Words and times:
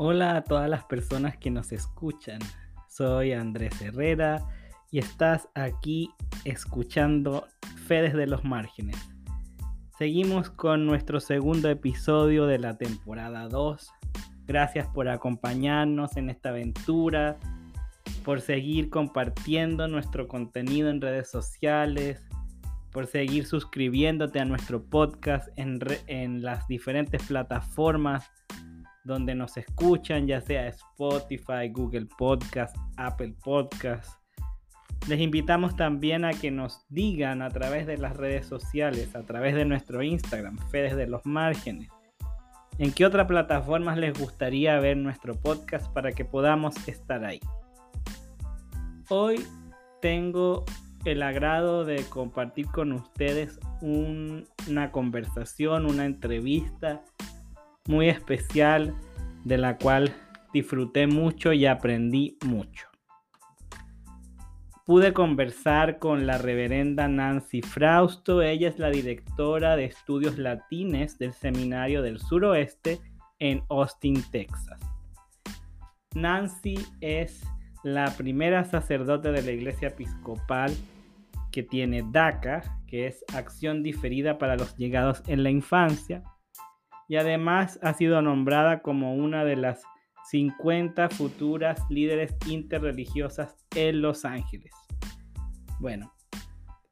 Hola 0.00 0.36
a 0.36 0.44
todas 0.44 0.70
las 0.70 0.84
personas 0.84 1.36
que 1.38 1.50
nos 1.50 1.72
escuchan. 1.72 2.38
Soy 2.88 3.32
Andrés 3.32 3.82
Herrera 3.82 4.46
y 4.92 5.00
estás 5.00 5.48
aquí 5.56 6.12
escuchando 6.44 7.48
Fe 7.88 8.02
desde 8.02 8.28
los 8.28 8.44
márgenes. 8.44 8.96
Seguimos 9.98 10.50
con 10.50 10.86
nuestro 10.86 11.18
segundo 11.18 11.68
episodio 11.68 12.46
de 12.46 12.60
la 12.60 12.78
temporada 12.78 13.48
2. 13.48 13.90
Gracias 14.46 14.86
por 14.86 15.08
acompañarnos 15.08 16.16
en 16.16 16.30
esta 16.30 16.50
aventura, 16.50 17.36
por 18.24 18.40
seguir 18.40 18.90
compartiendo 18.90 19.88
nuestro 19.88 20.28
contenido 20.28 20.90
en 20.90 21.00
redes 21.00 21.28
sociales, 21.28 22.24
por 22.92 23.08
seguir 23.08 23.46
suscribiéndote 23.46 24.38
a 24.38 24.44
nuestro 24.44 24.80
podcast 24.80 25.48
en, 25.56 25.80
en 26.06 26.42
las 26.42 26.68
diferentes 26.68 27.20
plataformas 27.24 28.30
donde 29.08 29.34
nos 29.34 29.56
escuchan, 29.56 30.26
ya 30.26 30.40
sea 30.42 30.68
Spotify, 30.68 31.70
Google 31.72 32.06
Podcast, 32.18 32.76
Apple 32.98 33.34
Podcast. 33.42 34.20
Les 35.08 35.18
invitamos 35.18 35.74
también 35.76 36.26
a 36.26 36.32
que 36.32 36.50
nos 36.50 36.84
digan 36.90 37.40
a 37.40 37.48
través 37.48 37.86
de 37.86 37.96
las 37.96 38.16
redes 38.16 38.46
sociales, 38.46 39.16
a 39.16 39.22
través 39.22 39.54
de 39.54 39.64
nuestro 39.64 40.02
Instagram, 40.02 40.58
Fedes 40.70 40.94
de 40.94 41.06
los 41.06 41.24
Márgenes, 41.24 41.88
en 42.78 42.92
qué 42.92 43.06
otra 43.06 43.26
plataformas 43.26 43.96
les 43.96 44.16
gustaría 44.18 44.78
ver 44.78 44.98
nuestro 44.98 45.34
podcast 45.34 45.90
para 45.92 46.12
que 46.12 46.26
podamos 46.26 46.76
estar 46.86 47.24
ahí. 47.24 47.40
Hoy 49.08 49.42
tengo 50.02 50.66
el 51.06 51.22
agrado 51.22 51.86
de 51.86 52.04
compartir 52.10 52.66
con 52.66 52.92
ustedes 52.92 53.58
una 53.80 54.92
conversación, 54.92 55.86
una 55.86 56.04
entrevista 56.04 57.02
muy 57.88 58.08
especial 58.08 58.94
de 59.44 59.58
la 59.58 59.76
cual 59.78 60.14
disfruté 60.52 61.08
mucho 61.08 61.52
y 61.52 61.66
aprendí 61.66 62.38
mucho. 62.44 62.86
Pude 64.86 65.12
conversar 65.12 65.98
con 65.98 66.26
la 66.26 66.38
reverenda 66.38 67.08
Nancy 67.08 67.60
Frausto, 67.60 68.40
ella 68.42 68.68
es 68.68 68.78
la 68.78 68.90
directora 68.90 69.76
de 69.76 69.86
estudios 69.86 70.38
latines 70.38 71.18
del 71.18 71.32
Seminario 71.32 72.00
del 72.00 72.20
Suroeste 72.20 73.00
en 73.38 73.62
Austin, 73.68 74.22
Texas. 74.30 74.78
Nancy 76.14 76.78
es 77.00 77.42
la 77.84 78.10
primera 78.16 78.64
sacerdote 78.64 79.30
de 79.30 79.42
la 79.42 79.50
Iglesia 79.50 79.88
Episcopal 79.88 80.74
que 81.52 81.62
tiene 81.62 82.02
DACA, 82.10 82.62
que 82.86 83.06
es 83.06 83.24
Acción 83.34 83.82
Diferida 83.82 84.38
para 84.38 84.56
los 84.56 84.76
Llegados 84.76 85.22
en 85.26 85.42
la 85.42 85.50
Infancia, 85.50 86.22
y 87.08 87.16
además 87.16 87.80
ha 87.82 87.94
sido 87.94 88.20
nombrada 88.22 88.82
como 88.82 89.14
una 89.14 89.44
de 89.44 89.56
las 89.56 89.82
50 90.30 91.08
futuras 91.08 91.80
líderes 91.88 92.36
interreligiosas 92.46 93.56
en 93.74 94.02
Los 94.02 94.26
Ángeles. 94.26 94.72
Bueno, 95.80 96.12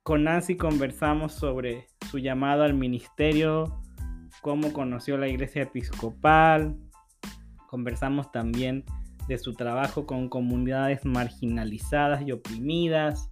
con 0.02 0.24
Nancy 0.24 0.56
conversamos 0.56 1.32
sobre 1.32 1.86
su 2.10 2.18
llamado 2.18 2.62
al 2.62 2.72
ministerio, 2.72 3.82
cómo 4.40 4.72
conoció 4.72 5.18
la 5.18 5.28
iglesia 5.28 5.62
episcopal, 5.62 6.78
conversamos 7.68 8.32
también 8.32 8.84
de 9.28 9.36
su 9.36 9.52
trabajo 9.52 10.06
con 10.06 10.28
comunidades 10.28 11.04
marginalizadas 11.04 12.22
y 12.22 12.32
oprimidas. 12.32 13.30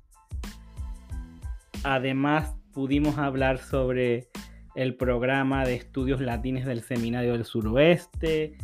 Además, 1.82 2.54
pudimos 2.72 3.16
hablar 3.16 3.58
sobre 3.58 4.28
el 4.74 4.96
programa 4.96 5.64
de 5.64 5.74
estudios 5.74 6.20
latines 6.20 6.66
del 6.66 6.82
Seminario 6.82 7.32
del 7.32 7.44
Suroeste, 7.44 8.56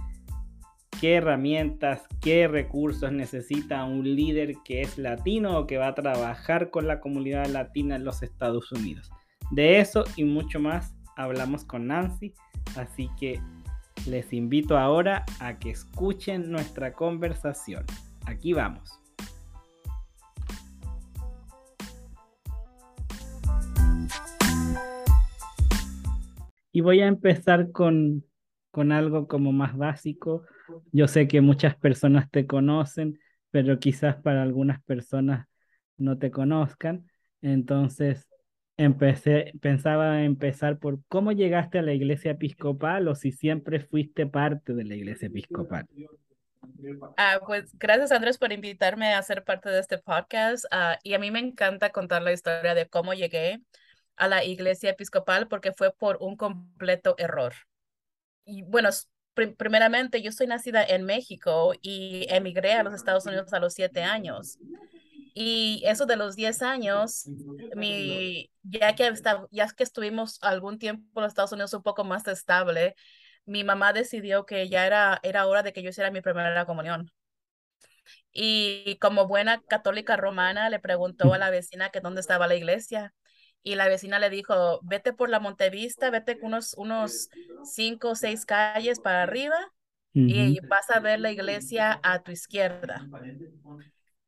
qué 1.01 1.15
herramientas, 1.15 2.03
qué 2.21 2.47
recursos 2.47 3.11
necesita 3.11 3.85
un 3.85 4.05
líder 4.05 4.55
que 4.65 4.83
es 4.83 4.99
latino 4.99 5.59
o 5.59 5.67
que 5.67 5.79
va 5.79 5.89
a 5.89 5.95
trabajar 5.95 6.71
con 6.71 6.87
la 6.87 7.01
comunidad 7.01 7.47
latina 7.47 7.97
en 7.97 8.05
los 8.05 8.23
Estados 8.23 8.71
Unidos. 8.73 9.11
De 9.51 9.81
eso 9.81 10.05
y 10.17 10.25
mucho 10.25 10.61
más 10.61 10.95
hablamos 11.17 11.65
con 11.65 11.87
Nancy, 11.87 12.35
así 12.77 13.09
que 13.19 13.41
les 14.07 14.33
invito 14.33 14.79
ahora 14.79 15.25
a 15.41 15.59
que 15.59 15.71
escuchen 15.71 16.51
nuestra 16.51 16.93
conversación. 16.93 17.85
Aquí 18.27 18.53
vamos. 18.53 19.00
Y 26.73 26.81
voy 26.81 27.01
a 27.01 27.07
empezar 27.07 27.73
con, 27.73 28.25
con 28.71 28.93
algo 28.93 29.27
como 29.27 29.53
más 29.53 29.77
básico. 29.77 30.45
Yo 30.93 31.09
sé 31.09 31.27
que 31.27 31.41
muchas 31.41 31.77
personas 31.77 32.31
te 32.31 32.47
conocen, 32.47 33.19
pero 33.51 33.79
quizás 33.79 34.17
para 34.17 34.43
algunas 34.43 34.83
personas 34.85 35.47
no 35.97 36.19
te 36.19 36.31
conozcan. 36.31 37.07
Entonces, 37.43 38.29
empecé, 38.77 39.53
pensaba 39.61 40.23
empezar 40.23 40.79
por 40.79 41.01
cómo 41.09 41.33
llegaste 41.33 41.79
a 41.79 41.83
la 41.83 41.93
iglesia 41.93 42.33
episcopal 42.33 43.09
o 43.09 43.15
si 43.15 43.31
siempre 43.31 43.81
fuiste 43.81 44.27
parte 44.27 44.73
de 44.73 44.85
la 44.85 44.95
iglesia 44.95 45.27
episcopal. 45.27 45.87
Ah, 47.17 47.41
pues 47.47 47.77
gracias 47.79 48.13
Andrés 48.13 48.39
por 48.39 48.53
invitarme 48.53 49.13
a 49.13 49.23
ser 49.23 49.45
parte 49.45 49.69
de 49.71 49.81
este 49.81 49.99
podcast 49.99 50.65
ah, 50.71 50.99
y 51.03 51.15
a 51.15 51.19
mí 51.19 51.31
me 51.31 51.39
encanta 51.39 51.91
contar 51.91 52.23
la 52.23 52.33
historia 52.33 52.75
de 52.75 52.87
cómo 52.87 53.13
llegué 53.13 53.61
a 54.17 54.29
la 54.29 54.45
iglesia 54.45 54.91
episcopal 54.91 55.49
porque 55.49 55.73
fue 55.73 55.93
por 55.93 56.19
un 56.21 56.37
completo 56.37 57.15
error. 57.19 57.55
Y 58.45 58.63
bueno, 58.63 58.91
primeramente 59.57 60.23
yo 60.23 60.33
soy 60.33 60.47
nacida 60.47 60.85
en 60.85 61.05
México 61.05 61.73
y 61.81 62.27
emigré 62.29 62.75
a 62.75 62.83
los 62.83 62.95
Estados 62.95 63.27
Unidos 63.27 63.53
a 63.53 63.61
los 63.61 63.75
siete 63.75 64.03
años. 64.03 64.59
Y 65.35 65.83
eso 65.87 66.07
de 66.07 66.17
los 66.17 66.35
diez 66.37 66.61
años, 66.61 67.27
mi, 67.77 68.51
ya, 68.63 68.95
que 68.95 69.13
ya 69.51 69.69
que 69.69 69.83
estuvimos 69.85 70.39
algún 70.43 70.79
tiempo 70.79 71.21
en 71.21 71.23
los 71.23 71.31
Estados 71.31 71.53
Unidos 71.53 71.73
un 71.73 71.83
poco 71.83 72.05
más 72.05 72.27
estable, 72.27 72.95
mi 73.47 73.65
mamá 73.65 73.93
decidió 73.93 74.45
que 74.45 74.69
ya 74.69 74.87
era, 74.87 75.21
era 75.23 75.47
hora 75.47 75.63
de 75.63 75.73
que 75.73 75.83
yo 75.83 75.91
hiciera 75.91 76.11
mi 76.11 76.21
primera 76.21 76.67
comunión. 76.67 77.11
Y 78.33 78.97
como 79.01 79.27
buena 79.27 79.63
católica 79.63 80.17
romana, 80.17 80.69
le 80.69 80.79
preguntó 80.79 81.33
a 81.33 81.39
la 81.39 81.51
vecina 81.51 81.91
que 81.91 82.01
dónde 82.01 82.21
estaba 82.21 82.47
la 82.47 82.57
iglesia 82.57 83.15
y 83.63 83.75
la 83.75 83.89
vecina 83.89 84.19
le 84.19 84.31
dijo, 84.31 84.81
vete 84.83 85.13
por 85.13 85.29
la 85.29 85.41
Montevista, 85.41 86.11
vete 86.11 86.39
unos, 86.43 86.75
unos 86.75 87.29
cinco 87.63 88.11
o 88.11 88.15
seis 88.15 88.47
calles 88.47 89.01
para 89.01 89.23
arriba 89.23 89.57
y 90.25 90.61
vas 90.67 90.91
a 90.91 91.01
ver 91.01 91.21
la 91.21 91.31
iglesia 91.33 92.01
a 92.03 92.23
tu 92.23 92.33
izquierda. 92.33 93.09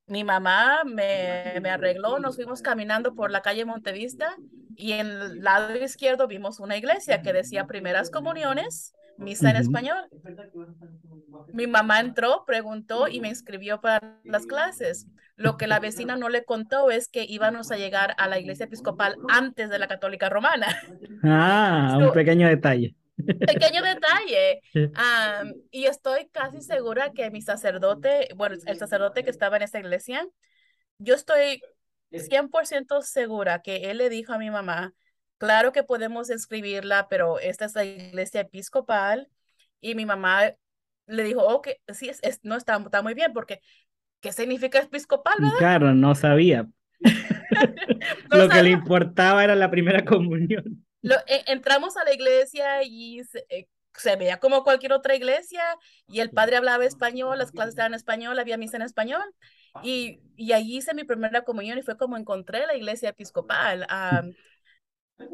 Mi 0.06 0.24
mamá 0.24 0.82
me, 0.84 1.58
me 1.62 1.70
arregló, 1.70 2.18
nos 2.18 2.36
fuimos 2.36 2.60
caminando 2.60 3.14
por 3.14 3.30
la 3.30 3.40
calle 3.40 3.64
Montevista 3.64 4.36
y 4.76 4.92
en 4.92 5.06
el 5.06 5.40
lado 5.42 5.74
izquierdo 5.76 6.26
vimos 6.26 6.60
una 6.60 6.76
iglesia 6.76 7.22
que 7.22 7.32
decía 7.32 7.66
primeras 7.66 8.10
comuniones 8.10 8.94
misa 9.22 9.50
en 9.50 9.56
español. 9.56 10.08
Mi 11.52 11.66
mamá 11.66 12.00
entró, 12.00 12.44
preguntó 12.46 13.08
y 13.08 13.20
me 13.20 13.28
inscribió 13.28 13.80
para 13.80 14.20
las 14.24 14.46
clases. 14.46 15.06
Lo 15.36 15.56
que 15.56 15.66
la 15.66 15.80
vecina 15.80 16.16
no 16.16 16.28
le 16.28 16.44
contó 16.44 16.90
es 16.90 17.08
que 17.08 17.24
íbamos 17.28 17.70
a 17.70 17.76
llegar 17.76 18.14
a 18.18 18.28
la 18.28 18.38
iglesia 18.38 18.66
episcopal 18.66 19.16
antes 19.28 19.70
de 19.70 19.78
la 19.78 19.88
católica 19.88 20.28
romana. 20.28 20.66
Ah, 21.24 21.98
un 22.00 22.12
pequeño 22.12 22.48
detalle. 22.48 22.96
Pequeño 23.16 23.82
detalle. 23.82 24.60
y 25.70 25.84
estoy 25.84 26.28
casi 26.32 26.60
segura 26.60 27.12
que 27.12 27.30
mi 27.30 27.42
sacerdote, 27.42 28.28
bueno, 28.36 28.56
el 28.66 28.78
sacerdote 28.78 29.24
que 29.24 29.30
estaba 29.30 29.56
en 29.56 29.62
esa 29.62 29.78
iglesia, 29.78 30.26
yo 30.98 31.14
estoy 31.14 31.62
100% 32.10 33.02
segura 33.02 33.62
que 33.62 33.90
él 33.90 33.98
le 33.98 34.08
dijo 34.08 34.32
a 34.32 34.38
mi 34.38 34.50
mamá, 34.50 34.94
claro 35.42 35.72
que 35.72 35.82
podemos 35.82 36.30
escribirla, 36.30 37.08
pero 37.08 37.40
esta 37.40 37.64
es 37.64 37.74
la 37.74 37.84
iglesia 37.84 38.42
episcopal. 38.42 39.28
Y 39.80 39.96
mi 39.96 40.06
mamá 40.06 40.52
le 41.08 41.24
dijo, 41.24 41.40
ok, 41.42 41.68
sí, 41.92 42.08
es, 42.08 42.40
no 42.44 42.54
está, 42.54 42.76
está, 42.76 43.02
muy 43.02 43.14
bien, 43.14 43.32
porque 43.32 43.60
¿qué 44.20 44.30
significa 44.30 44.78
episcopal? 44.78 45.34
Claro, 45.58 45.94
no 45.94 46.14
sabía. 46.14 46.68
Lo 48.30 48.48
que 48.48 48.62
le 48.62 48.70
importaba 48.70 49.42
era 49.42 49.56
la 49.56 49.68
primera 49.68 50.04
comunión. 50.04 50.86
Lo, 51.00 51.16
e, 51.26 51.42
entramos 51.48 51.96
a 51.96 52.04
la 52.04 52.14
iglesia 52.14 52.84
y 52.84 53.24
se, 53.24 53.44
eh, 53.48 53.66
se, 53.96 54.14
veía 54.14 54.38
como 54.38 54.62
cualquier 54.62 54.92
otra 54.92 55.16
iglesia 55.16 55.64
y 56.06 56.20
el 56.20 56.30
padre 56.30 56.56
hablaba 56.56 56.84
español, 56.84 57.38
las 57.38 57.50
clases 57.50 57.70
estaban 57.70 57.94
en 57.94 57.96
español, 57.96 58.38
había 58.38 58.58
misa 58.58 58.76
en 58.76 58.84
español. 58.84 59.24
Y, 59.82 60.20
y 60.36 60.52
allí 60.52 60.76
hice 60.76 60.94
mi 60.94 61.02
primera 61.02 61.42
comunión 61.42 61.78
y 61.78 61.82
fue 61.82 61.96
como 61.96 62.16
encontré 62.16 62.64
la 62.64 62.76
iglesia 62.76 63.08
episcopal 63.08 63.86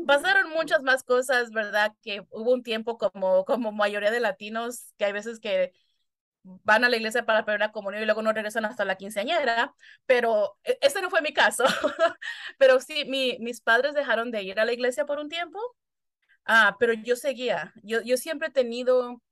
pasaron 0.06 0.50
muchas 0.50 0.82
más 0.82 1.02
cosas, 1.02 1.50
¿verdad? 1.50 1.94
Que 2.02 2.26
hubo 2.30 2.52
un 2.52 2.62
tiempo 2.62 2.98
como, 2.98 3.44
como 3.44 3.72
mayoría 3.72 4.10
de 4.10 4.20
latinos, 4.20 4.92
que 4.98 5.04
hay 5.06 5.12
veces 5.12 5.40
que 5.40 5.72
van 6.42 6.84
a 6.84 6.88
la 6.88 6.96
iglesia 6.96 7.26
para 7.26 7.40
la 7.40 7.44
primera 7.44 7.72
comunión 7.72 8.02
y 8.02 8.06
luego 8.06 8.22
no 8.22 8.32
regresan 8.32 8.64
hasta 8.64 8.84
la 8.84 8.96
quinceañera, 8.96 9.74
pero 10.06 10.58
e, 10.64 10.78
ese 10.80 11.02
no 11.02 11.10
fue 11.10 11.22
mi 11.22 11.32
caso. 11.32 11.64
pero 12.58 12.80
sí, 12.80 13.04
mi, 13.06 13.38
mis 13.40 13.60
padres 13.60 13.94
dejaron 13.94 14.30
de 14.30 14.42
ir 14.42 14.60
a 14.60 14.64
la 14.64 14.72
iglesia 14.72 15.04
por 15.06 15.18
un 15.18 15.28
tiempo, 15.28 15.58
ah, 16.46 16.76
pero 16.80 16.92
yo 16.94 17.16
seguía. 17.16 17.72
Yo, 17.82 18.00
yo 18.02 18.16
siempre 18.16 18.48
he 18.48 18.50
tenido 18.52 19.22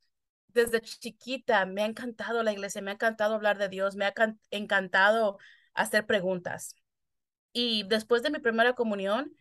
desde 0.56 0.81
chiquita 0.81 1.67
me 1.67 1.82
ha 1.82 1.87
encantado 1.87 2.43
la 2.43 2.52
iglesia, 2.52 2.82
me 2.82 2.91
ha 2.91 2.94
encantado 2.94 3.35
hablar 3.35 3.59
de 3.59 3.69
Dios, 3.69 3.94
me 3.97 4.06
ha 4.06 4.14
encantado 4.50 5.38
hacer 5.75 6.06
preguntas. 6.06 6.75
Y 7.52 7.85
después 7.88 8.23
de 8.23 8.31
mi 8.31 8.38
primera 8.41 8.75
comunión, 8.75 9.32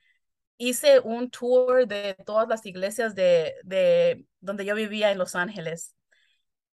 hice 0.57 0.99
un 0.99 1.29
tour 1.29 1.87
de 1.87 2.15
todas 2.25 2.47
las 2.47 2.65
iglesias 2.65 3.15
de, 3.15 3.55
de 3.63 4.25
donde 4.39 4.65
yo 4.65 4.75
vivía 4.75 5.11
en 5.11 5.17
Los 5.17 5.35
Ángeles. 5.35 5.95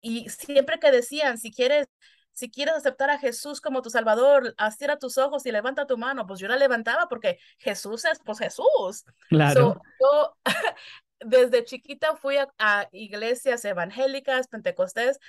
Y 0.02 0.30
siempre 0.30 0.80
que 0.80 0.92
decían, 0.92 1.38
si 1.38 1.52
quieres, 1.52 1.88
si 2.32 2.52
quieres 2.52 2.76
aceptar 2.76 3.10
a 3.10 3.18
Jesús 3.18 3.62
como 3.62 3.82
tu 3.82 3.90
Salvador, 3.90 4.54
cierra 4.78 5.00
tus 5.00 5.18
ojos 5.18 5.46
y 5.46 5.52
levanta 5.52 5.88
tu 5.88 5.98
mano. 5.98 6.28
Pues 6.28 6.40
yo 6.40 6.48
la 6.48 6.58
levantaba 6.58 7.08
porque 7.08 7.40
Jesús 7.58 8.06
es, 8.06 8.20
pues 8.20 8.40
Jesús. 8.40 9.06
Claro. 9.30 9.82
yo 10.00 10.38
desde 11.22 11.64
chiquita 11.64 12.16
fui 12.16 12.38
a, 12.38 12.90
iglesias 12.92 13.64
evangélicas, 13.66 14.48
pentecostés, 14.48 15.20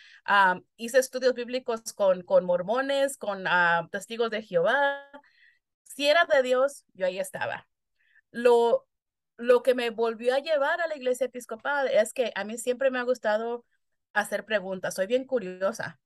hice 0.77 0.99
estudios 0.99 1.35
bíblicos 1.35 1.93
con, 1.95 2.23
con 2.23 2.45
mormones, 2.45 3.17
con 3.17 3.45
testigos 3.91 4.31
de 4.31 4.43
Jehová. 4.43 5.01
Si 5.85 6.07
era 6.09 6.25
de 6.27 6.43
Dios, 6.43 6.85
yo 6.93 7.07
ahí 7.07 7.19
estaba. 7.19 7.67
Lo, 8.37 8.87
lo 9.37 9.63
que 9.63 9.75
me 9.75 9.91
volvió 9.91 10.35
a 10.35 10.41
llevar 10.41 10.81
a 10.81 10.89
la 10.89 10.97
iglesia 10.97 11.27
episcopal 11.27 11.89
es 11.89 12.13
que 12.13 12.33
a 12.35 12.45
mí 12.45 12.59
siempre 12.59 12.91
me 12.91 12.99
ha 12.99 13.03
gustado 13.03 13.65
hacer 14.13 14.45
preguntas, 14.45 14.95
soy 14.95 15.07
bien 15.07 15.25
curiosa 15.25 15.99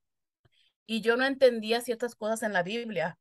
y 0.87 1.01
yo 1.01 1.17
no 1.17 1.25
entendía 1.25 1.81
ciertas 1.81 2.15
cosas 2.15 2.43
en 2.43 2.53
la 2.53 2.63
Biblia. 2.63 3.19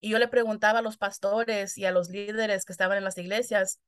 Y 0.00 0.10
yo 0.10 0.18
le 0.18 0.26
preguntaba 0.26 0.80
a 0.80 0.82
los 0.82 0.96
pastores 0.96 1.78
y 1.78 1.84
a 1.84 1.92
los 1.92 2.08
líderes 2.08 2.64
que 2.64 2.72
estaban 2.72 2.98
en 2.98 3.04
las 3.04 3.16
iglesias 3.18 3.80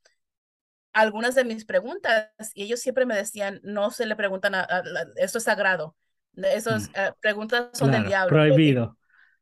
algunas 0.92 1.34
de 1.34 1.44
mis 1.44 1.64
preguntas 1.64 2.30
y 2.54 2.62
ellos 2.62 2.80
siempre 2.80 3.04
me 3.04 3.16
decían, 3.16 3.60
no 3.64 3.90
se 3.90 4.06
le 4.06 4.16
preguntan, 4.16 4.54
a, 4.54 4.82
esto 5.16 5.38
es 5.38 5.44
sagrado, 5.44 5.96
esas 6.36 6.88
mm. 6.88 6.92
eh, 6.94 7.12
preguntas 7.20 7.70
son 7.74 7.90
del 7.90 8.06
diablo. 8.06 8.34
Prohibido. 8.34 8.96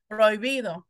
Prohibido. 0.08 0.88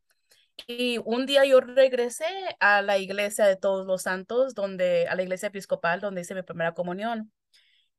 Y 0.66 0.98
un 1.04 1.26
día 1.26 1.44
yo 1.44 1.60
regresé 1.60 2.26
a 2.60 2.82
la 2.82 2.98
iglesia 2.98 3.46
de 3.46 3.56
todos 3.56 3.86
los 3.86 4.02
santos, 4.02 4.54
donde, 4.54 5.08
a 5.08 5.14
la 5.14 5.22
iglesia 5.22 5.48
episcopal, 5.48 6.00
donde 6.00 6.20
hice 6.22 6.34
mi 6.34 6.42
primera 6.42 6.74
comunión. 6.74 7.32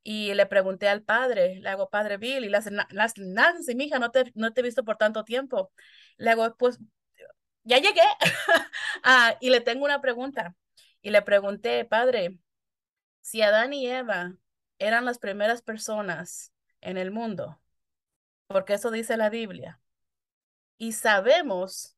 Y 0.03 0.33
le 0.33 0.45
pregunté 0.45 0.89
al 0.89 1.03
padre, 1.03 1.59
le 1.61 1.69
hago, 1.69 1.89
padre 1.89 2.17
Bill, 2.17 2.45
y 2.45 2.49
las, 2.49 2.69
las 2.91 3.17
Nancy, 3.17 3.75
mija, 3.75 3.99
no 3.99 4.11
te, 4.11 4.31
no 4.35 4.53
te 4.53 4.61
he 4.61 4.63
visto 4.63 4.83
por 4.83 4.97
tanto 4.97 5.23
tiempo. 5.23 5.71
Le 6.17 6.31
hago, 6.31 6.55
pues, 6.57 6.79
ya 7.63 7.77
llegué. 7.79 8.01
ah, 9.03 9.37
y 9.41 9.49
le 9.49 9.61
tengo 9.61 9.85
una 9.85 10.01
pregunta. 10.01 10.55
Y 11.01 11.11
le 11.11 11.21
pregunté, 11.21 11.85
padre, 11.85 12.39
si 13.21 13.41
Adán 13.41 13.73
y 13.73 13.87
Eva 13.87 14.35
eran 14.79 15.05
las 15.05 15.19
primeras 15.19 15.61
personas 15.61 16.53
en 16.81 16.97
el 16.97 17.11
mundo, 17.11 17.61
porque 18.47 18.75
eso 18.75 18.91
dice 18.91 19.17
la 19.17 19.29
Biblia, 19.29 19.81
y 20.77 20.93
sabemos 20.93 21.92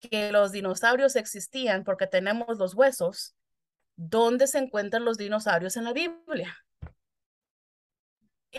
que 0.00 0.32
los 0.32 0.52
dinosaurios 0.52 1.16
existían 1.16 1.84
porque 1.84 2.06
tenemos 2.06 2.58
los 2.58 2.74
huesos, 2.74 3.34
¿dónde 3.96 4.46
se 4.46 4.58
encuentran 4.58 5.04
los 5.04 5.18
dinosaurios 5.18 5.76
en 5.76 5.84
la 5.84 5.92
Biblia? 5.92 6.56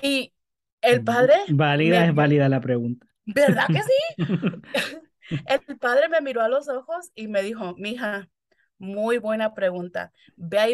Y 0.01 0.33
el 0.81 1.03
padre... 1.03 1.36
Válida 1.50 2.06
es 2.06 2.13
válida 2.13 2.50
la 2.50 2.62
pregunta. 2.62 3.07
¿Verdad 3.25 3.68
que 3.68 3.81
sí? 3.81 4.15
el 5.69 5.77
padre 5.77 6.09
me 6.09 6.21
miró 6.21 6.41
a 6.41 6.50
los 6.50 6.68
ojos 6.68 7.12
y 7.15 7.27
me 7.27 7.42
dijo, 7.42 7.75
mija, 7.77 8.30
muy 8.77 9.18
buena 9.18 9.53
pregunta. 9.53 10.12
Ve 10.35 10.59
a, 10.59 10.68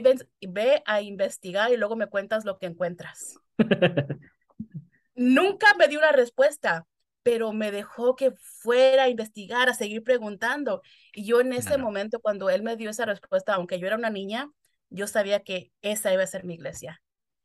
ve 0.48 0.84
a 0.86 1.02
investigar 1.02 1.72
y 1.72 1.78
luego 1.78 1.96
me 1.96 2.08
cuentas 2.08 2.46
lo 2.46 2.58
que 2.58 2.68
encuentras. 2.68 3.38
Nunca 5.16 5.68
me 5.78 5.88
dio 5.88 6.00
una 6.00 6.12
respuesta, 6.12 6.86
pero 7.26 7.54
me 7.54 7.72
dejó 7.72 8.16
que 8.16 8.34
fuera 8.40 9.06
a 9.06 9.10
investigar, 9.10 9.68
a 9.68 9.74
seguir 9.74 10.04
preguntando. 10.04 10.84
Y 11.12 11.26
yo 11.26 11.42
en 11.42 11.54
ese 11.54 11.80
momento, 11.80 12.20
cuando 12.20 12.52
él 12.52 12.62
me 12.62 12.76
dio 12.78 12.92
esa 12.92 13.06
respuesta, 13.06 13.56
aunque 13.56 13.80
yo 13.80 13.88
era 13.88 13.96
una 13.96 14.12
niña, 14.12 14.52
yo 14.92 15.08
sabía 15.08 15.40
que 15.40 15.72
esa 15.82 16.14
iba 16.14 16.22
a 16.22 16.28
ser 16.28 16.44
mi 16.44 16.54
iglesia. 16.54 17.02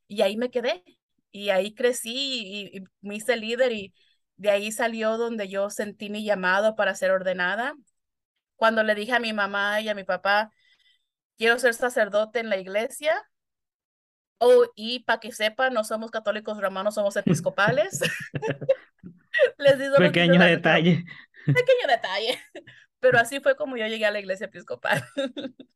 Y 0.06 0.20
ahí 0.20 0.36
me 0.36 0.50
quedé. 0.50 0.84
Y 1.32 1.48
ahí 1.48 1.74
crecí 1.74 2.12
y, 2.12 2.76
y 2.76 2.84
me 3.00 3.14
hice 3.16 3.38
líder 3.38 3.72
y 3.72 3.94
de 4.36 4.50
ahí 4.50 4.70
salió 4.70 5.16
donde 5.16 5.48
yo 5.48 5.70
sentí 5.70 6.10
mi 6.10 6.24
llamado 6.24 6.76
para 6.76 6.94
ser 6.94 7.10
ordenada. 7.10 7.74
Cuando 8.56 8.82
le 8.82 8.94
dije 8.94 9.14
a 9.14 9.20
mi 9.20 9.32
mamá 9.32 9.80
y 9.80 9.88
a 9.88 9.94
mi 9.94 10.04
papá, 10.04 10.50
quiero 11.38 11.58
ser 11.58 11.72
sacerdote 11.72 12.40
en 12.40 12.50
la 12.50 12.58
iglesia, 12.58 13.14
Oh, 14.42 14.64
y 14.74 15.00
para 15.00 15.20
que 15.20 15.32
sepan, 15.32 15.74
no 15.74 15.84
somos 15.84 16.10
católicos 16.10 16.58
romanos, 16.58 16.94
somos 16.94 17.14
episcopales. 17.16 18.00
Les 19.58 19.78
digo 19.78 19.96
Pequeño 19.96 20.42
detalle. 20.44 21.04
Pequeño 21.46 21.88
detalle. 21.88 22.38
Pero 23.00 23.18
así 23.18 23.40
fue 23.40 23.56
como 23.56 23.76
yo 23.76 23.86
llegué 23.86 24.04
a 24.04 24.10
la 24.10 24.20
iglesia 24.20 24.46
episcopal. 24.46 25.02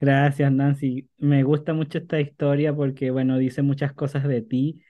Gracias, 0.00 0.50
Nancy. 0.50 1.08
Me 1.18 1.44
gusta 1.44 1.72
mucho 1.74 1.98
esta 1.98 2.20
historia 2.20 2.74
porque, 2.74 3.10
bueno, 3.10 3.38
dice 3.38 3.62
muchas 3.62 3.92
cosas 3.92 4.26
de 4.26 4.42
ti, 4.42 4.82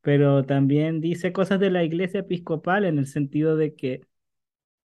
pero 0.00 0.44
también 0.44 1.00
dice 1.00 1.32
cosas 1.32 1.60
de 1.60 1.70
la 1.70 1.84
iglesia 1.84 2.20
episcopal 2.20 2.84
en 2.84 2.98
el 2.98 3.06
sentido 3.06 3.56
de 3.56 3.76
que 3.76 4.00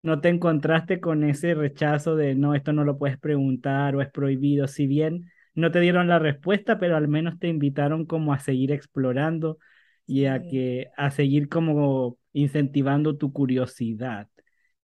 no 0.02 0.20
te 0.20 0.28
encontraste 0.28 1.00
con 1.00 1.25
ese 1.25 1.55
rechazo 1.55 2.17
de 2.17 2.34
no, 2.34 2.55
esto 2.55 2.72
no 2.72 2.84
lo 2.84 2.99
puedes 2.99 3.19
preguntar 3.19 3.96
o 3.96 4.02
es 4.02 4.11
prohibido, 4.11 4.69
si 4.69 4.87
bien 4.87 5.31
no 5.55 5.70
te 5.70 5.81
dieron 5.81 6.08
la 6.08 6.19
respuesta, 6.19 6.78
pero 6.78 6.96
al 6.96 7.08
menos 7.08 7.38
te 7.38 7.49
invitaron 7.49 8.06
como 8.06 8.32
a 8.32 8.38
seguir 8.38 8.72
explorando 8.72 9.58
y 10.06 10.26
a 10.26 10.43
que 10.43 10.88
a 10.96 11.11
seguir 11.11 11.49
como 11.49 12.19
incentivando 12.32 13.17
tu 13.17 13.32
curiosidad. 13.32 14.29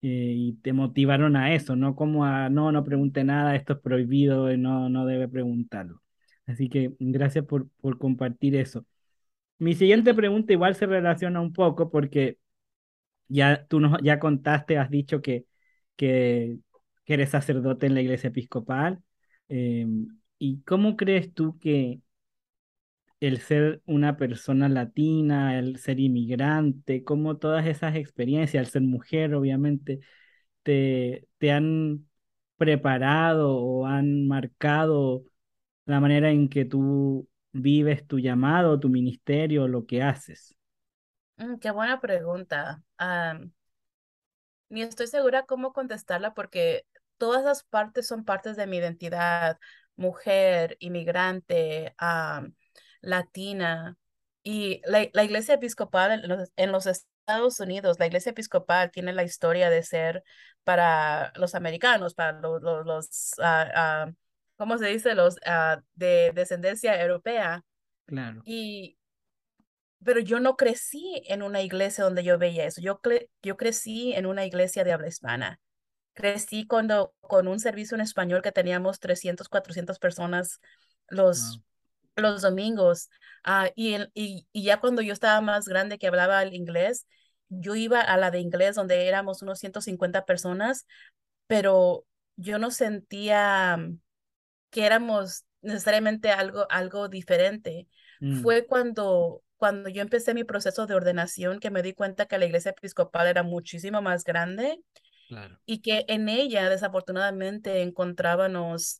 Eh, 0.03 0.33
y 0.35 0.53
te 0.63 0.73
motivaron 0.73 1.35
a 1.35 1.53
eso, 1.53 1.75
no 1.75 1.95
como 1.95 2.25
a 2.25 2.49
no, 2.49 2.71
no 2.71 2.83
pregunte 2.83 3.23
nada, 3.23 3.55
esto 3.55 3.73
es 3.73 3.79
prohibido, 3.79 4.55
no, 4.57 4.89
no 4.89 5.05
debe 5.05 5.27
preguntarlo. 5.27 6.01
Así 6.47 6.69
que 6.69 6.93
gracias 6.99 7.45
por, 7.45 7.69
por 7.81 7.99
compartir 7.99 8.55
eso. 8.55 8.85
Mi 9.59 9.75
siguiente 9.75 10.13
pregunta 10.13 10.53
igual 10.53 10.75
se 10.75 10.87
relaciona 10.87 11.41
un 11.41 11.53
poco 11.53 11.91
porque 11.91 12.39
ya 13.27 13.65
tú 13.67 13.79
nos 13.79 14.01
ya 14.03 14.19
contaste, 14.19 14.77
has 14.77 14.89
dicho 14.89 15.21
que, 15.21 15.45
que, 15.95 16.59
eres 17.05 17.31
sacerdote 17.31 17.87
en 17.87 17.95
la 17.95 18.01
iglesia 18.01 18.29
episcopal. 18.29 19.03
Em, 19.49 20.07
¿Y 20.39 20.61
cómo 20.63 20.95
crees 20.97 21.33
tú 21.33 21.57
que 21.59 22.01
el 23.21 23.39
ser 23.41 23.81
una 23.87 24.17
persona 24.17 24.69
latina, 24.69 25.59
el 25.59 25.77
ser 25.79 25.99
inmigrante, 26.01 27.05
como 27.05 27.37
todas 27.37 27.67
esas 27.67 27.95
experiencias, 27.97 28.65
el 28.65 28.71
ser 28.71 28.83
mujer, 28.83 29.35
obviamente, 29.35 30.01
te, 30.63 31.27
te 31.39 31.51
han 31.51 32.07
preparado 32.57 33.57
o 33.57 33.87
han 33.87 34.27
marcado 34.27 35.23
la 35.85 35.99
manera 35.99 36.31
en 36.31 36.49
que 36.49 36.65
tú 36.65 37.27
vives 37.53 38.07
tu 38.07 38.19
llamado, 38.19 38.79
tu 38.79 38.89
ministerio, 38.89 39.67
lo 39.67 39.85
que 39.85 40.03
haces? 40.03 40.55
Mm, 41.37 41.57
qué 41.59 41.71
buena 41.71 41.99
pregunta. 41.99 42.81
ni 44.69 44.81
estoy 44.81 45.07
segura 45.07 45.43
cómo 45.45 45.73
contestarla 45.73 46.33
porque 46.33 46.85
todas 47.17 47.43
las 47.43 47.63
partes 47.63 48.07
son 48.07 48.25
partes 48.25 48.55
de 48.57 48.67
mi 48.67 48.77
identidad, 48.77 49.59
mujer, 49.95 50.77
inmigrante, 50.79 51.93
latina. 53.01 53.97
Y 54.43 54.81
la, 54.85 55.23
iglesia 55.23 55.55
episcopal 55.55 56.23
en 56.55 56.71
los, 56.71 56.87
Estados 56.87 57.59
Unidos, 57.59 57.99
la 57.99 58.07
iglesia 58.07 58.31
episcopal 58.31 58.91
tiene 58.91 59.13
la 59.13 59.23
historia 59.23 59.69
de 59.69 59.83
ser 59.83 60.23
para 60.63 61.31
los 61.35 61.53
americanos, 61.55 62.15
para 62.15 62.39
los, 62.39 62.61
los, 62.61 63.33
ah, 63.39 63.67
ah, 63.75 64.11
¿cómo 64.57 64.77
se 64.77 64.87
dice? 64.87 65.13
Los 65.15 65.37
ah, 65.45 65.81
de 65.93 66.31
descendencia 66.33 66.99
europea. 67.01 67.63
Claro. 68.05 68.41
Y, 68.45 68.97
pero 70.03 70.19
yo 70.19 70.39
no 70.39 70.55
crecí 70.55 71.23
en 71.27 71.43
una 71.43 71.61
iglesia 71.61 72.03
donde 72.03 72.23
yo 72.23 72.37
veía 72.37 72.65
eso. 72.65 72.81
Yo, 72.81 72.99
yo 73.41 73.57
crecí 73.57 74.13
en 74.13 74.25
una 74.25 74.45
iglesia 74.45 74.83
de 74.83 74.93
habla 74.93 75.07
hispana. 75.07 75.59
Crecí 76.13 76.65
cuando, 76.65 77.13
con 77.21 77.47
un 77.47 77.59
servicio 77.59 77.95
en 77.95 78.01
español 78.01 78.41
que 78.41 78.51
teníamos 78.51 78.99
300, 78.99 79.47
400 79.47 79.99
personas 79.99 80.59
los, 81.07 81.61
los 82.15 82.41
domingos. 82.41 83.09
Ah, 83.43 83.69
y, 83.75 83.95
y, 84.13 84.47
y, 84.51 84.63
ya 84.63 84.79
cuando 84.79 85.01
yo 85.01 85.13
estaba 85.13 85.41
más 85.41 85.65
grande 85.67 85.97
que 85.97 86.07
hablaba 86.07 86.41
el 86.43 86.53
inglés, 86.53 87.07
yo 87.49 87.75
iba 87.75 87.99
a 87.99 88.17
la 88.17 88.31
de 88.31 88.39
inglés 88.39 88.75
donde 88.75 89.07
éramos 89.07 89.41
unos 89.41 89.59
150 89.59 90.25
personas, 90.25 90.85
pero 91.47 92.05
yo 92.35 92.59
no 92.59 92.71
sentía 92.71 93.77
que 94.69 94.85
éramos 94.85 95.45
necesariamente 95.61 96.31
algo, 96.31 96.65
algo 96.69 97.09
diferente. 97.09 97.87
Mm. 98.19 98.41
Fue 98.41 98.65
cuando 98.65 99.43
cuando 99.61 99.89
yo 99.89 100.01
empecé 100.01 100.33
mi 100.33 100.43
proceso 100.43 100.87
de 100.87 100.95
ordenación, 100.95 101.59
que 101.59 101.69
me 101.69 101.83
di 101.83 101.93
cuenta 101.93 102.25
que 102.25 102.39
la 102.39 102.45
iglesia 102.45 102.71
episcopal 102.71 103.27
era 103.27 103.43
muchísimo 103.43 104.01
más 104.01 104.23
grande 104.23 104.81
y 105.67 105.81
que 105.83 106.03
en 106.07 106.29
ella, 106.29 106.67
desafortunadamente, 106.67 107.83
encontrábamos, 107.83 108.99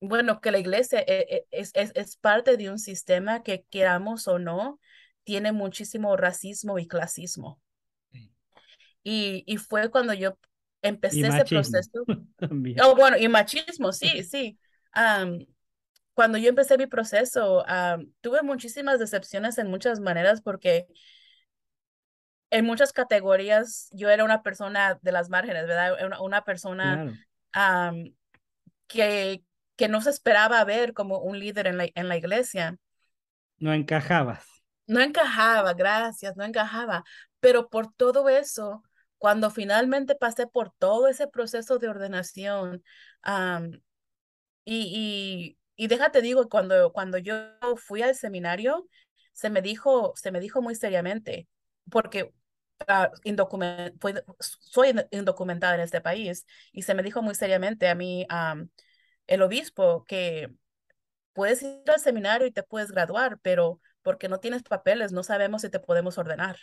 bueno, 0.00 0.40
que 0.40 0.50
la 0.50 0.58
iglesia 0.58 1.00
e, 1.00 1.26
e, 1.30 1.46
es, 1.50 1.72
es, 1.74 1.92
es, 1.94 2.16
parte 2.16 2.56
de 2.56 2.70
un 2.70 2.78
sistema 2.78 3.42
que 3.42 3.64
queramos 3.70 4.26
o 4.28 4.38
no, 4.38 4.80
tiene 5.24 5.52
muchísimo 5.52 6.16
racismo 6.16 6.78
y 6.78 6.86
clasismo. 6.86 7.60
Y, 9.02 9.44
y 9.46 9.56
fue 9.58 9.90
cuando 9.90 10.12
yo 10.14 10.36
empecé 10.82 11.26
ese 11.26 11.44
proceso. 11.44 12.04
Oh, 12.82 12.94
bueno, 12.96 13.18
y 13.18 13.28
machismo, 13.28 13.92
sí, 13.92 14.24
sí. 14.24 14.58
cuando 16.14 16.38
yo 16.38 16.48
empecé 16.48 16.78
mi 16.78 16.86
proceso, 16.86 17.64
tuve 18.20 18.42
muchísimas 18.42 18.98
decepciones 18.98 19.58
en 19.58 19.68
muchas 19.68 20.00
maneras 20.00 20.40
porque 20.40 20.86
en 22.50 22.64
muchas 22.64 22.92
categorías 22.92 23.88
yo 23.92 24.08
era 24.08 24.24
una 24.24 24.42
persona 24.42 24.98
de 25.02 25.12
las 25.12 25.28
márgenes, 25.28 25.66
¿verdad? 25.66 26.04
Una, 26.04 26.20
una 26.20 26.44
persona 26.44 27.14
que, 28.86 29.44
que 29.80 29.88
no 29.88 30.02
se 30.02 30.10
esperaba 30.10 30.62
ver 30.66 30.92
como 30.92 31.20
un 31.20 31.38
líder 31.38 31.66
en 31.66 31.78
la, 31.78 31.88
en 31.94 32.06
la 32.06 32.18
iglesia. 32.18 32.76
No 33.56 33.72
encajabas. 33.72 34.44
No 34.86 35.00
encajaba, 35.00 35.72
gracias, 35.72 36.36
no 36.36 36.44
encajaba. 36.44 37.02
Pero 37.40 37.70
por 37.70 37.90
todo 37.94 38.28
eso, 38.28 38.82
cuando 39.16 39.48
finalmente 39.50 40.16
pasé 40.16 40.46
por 40.46 40.70
todo 40.76 41.08
ese 41.08 41.28
proceso 41.28 41.78
de 41.78 41.88
ordenación, 41.88 42.84
y, 44.66 45.56
y, 45.56 45.58
y, 45.82 45.86
déjate 45.86 46.20
digo, 46.20 46.50
cuando, 46.50 46.92
cuando 46.92 47.16
yo 47.16 47.34
fui 47.76 48.02
al 48.02 48.14
seminario, 48.14 48.86
se 49.32 49.48
me 49.48 49.62
dijo, 49.62 50.12
se 50.14 50.30
me 50.30 50.40
dijo 50.40 50.60
muy 50.60 50.74
seriamente, 50.74 51.48
porque 51.90 52.34
uh, 52.86 53.06
soy 54.40 54.94
indocumentada 55.10 55.76
en 55.76 55.80
este 55.80 56.02
país, 56.02 56.44
y 56.70 56.82
se 56.82 56.92
me 56.92 57.02
dijo 57.02 57.22
muy 57.22 57.34
seriamente 57.34 57.88
a 57.88 57.94
mí, 57.94 58.26
el 59.30 59.42
obispo, 59.42 60.04
que 60.04 60.52
puedes 61.32 61.62
ir 61.62 61.82
al 61.86 62.00
seminario 62.00 62.46
y 62.46 62.50
te 62.50 62.64
puedes 62.64 62.90
graduar, 62.90 63.38
pero 63.40 63.80
porque 64.02 64.28
no 64.28 64.40
tienes 64.40 64.64
papeles, 64.64 65.12
no 65.12 65.22
sabemos 65.22 65.62
si 65.62 65.70
te 65.70 65.78
podemos 65.78 66.18
ordenar. 66.18 66.58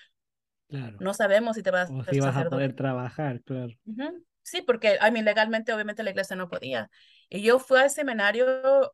Claro. 0.67 0.97
No 0.99 1.13
sabemos 1.13 1.55
si 1.55 1.63
te 1.63 1.71
vas, 1.71 1.89
o 1.89 2.03
si 2.03 2.19
vas 2.19 2.35
a 2.35 2.49
poder 2.49 2.75
trabajar, 2.75 3.41
claro. 3.43 3.73
Sí, 4.43 4.61
porque 4.61 4.97
a 4.99 5.09
mí 5.11 5.21
legalmente, 5.21 5.73
obviamente, 5.73 6.03
la 6.03 6.09
iglesia 6.09 6.35
no 6.35 6.49
podía. 6.49 6.89
Y 7.29 7.41
yo 7.41 7.57
fui 7.57 7.79
al 7.79 7.89
seminario 7.89 8.93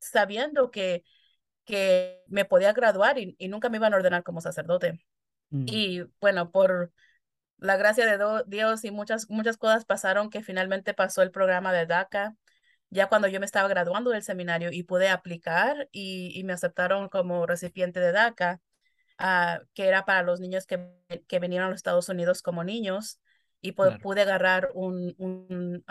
sabiendo 0.00 0.72
que, 0.72 1.04
que 1.64 2.24
me 2.26 2.44
podía 2.44 2.72
graduar 2.72 3.18
y, 3.18 3.36
nunca 3.48 3.68
me 3.68 3.76
iban 3.76 3.94
a 3.94 3.98
ordenar 3.98 4.24
como 4.24 4.40
sacerdote. 4.40 5.00
Mm. 5.50 5.64
Y 5.68 6.02
bueno, 6.20 6.50
por 6.50 6.92
la 7.58 7.76
gracia 7.76 8.06
de 8.06 8.42
Dios 8.46 8.84
y 8.84 8.90
muchas, 8.90 9.28
muchas 9.30 9.56
cosas 9.56 9.84
pasaron 9.84 10.30
que 10.30 10.42
finalmente 10.42 10.94
pasó 10.94 11.22
el 11.22 11.30
programa 11.30 11.72
de 11.72 11.86
DACA 11.86 12.34
ya 12.90 13.08
cuando 13.08 13.28
yo 13.28 13.40
me 13.40 13.46
estaba 13.46 13.68
graduando 13.68 14.10
del 14.10 14.22
seminario 14.22 14.70
y 14.72 14.82
pude 14.82 15.08
aplicar 15.08 15.88
y, 15.92 16.42
me 16.44 16.52
aceptaron 16.52 17.08
como 17.08 17.46
recipiente 17.46 18.00
de 18.00 18.12
DACA, 18.12 18.60
ah, 19.18 19.60
que 19.74 19.86
era 19.86 20.04
para 20.04 20.22
los 20.22 20.40
niños 20.40 20.66
que, 20.66 20.88
que 21.26 21.38
vinieron 21.40 21.66
a 21.68 21.70
los 21.70 21.78
Estados 21.78 22.08
Unidos 22.08 22.42
como 22.42 22.64
niños 22.64 23.20
y 23.60 23.72
pude 23.72 24.22
agarrar 24.22 24.70
un, 24.74 25.14
un 25.18 25.84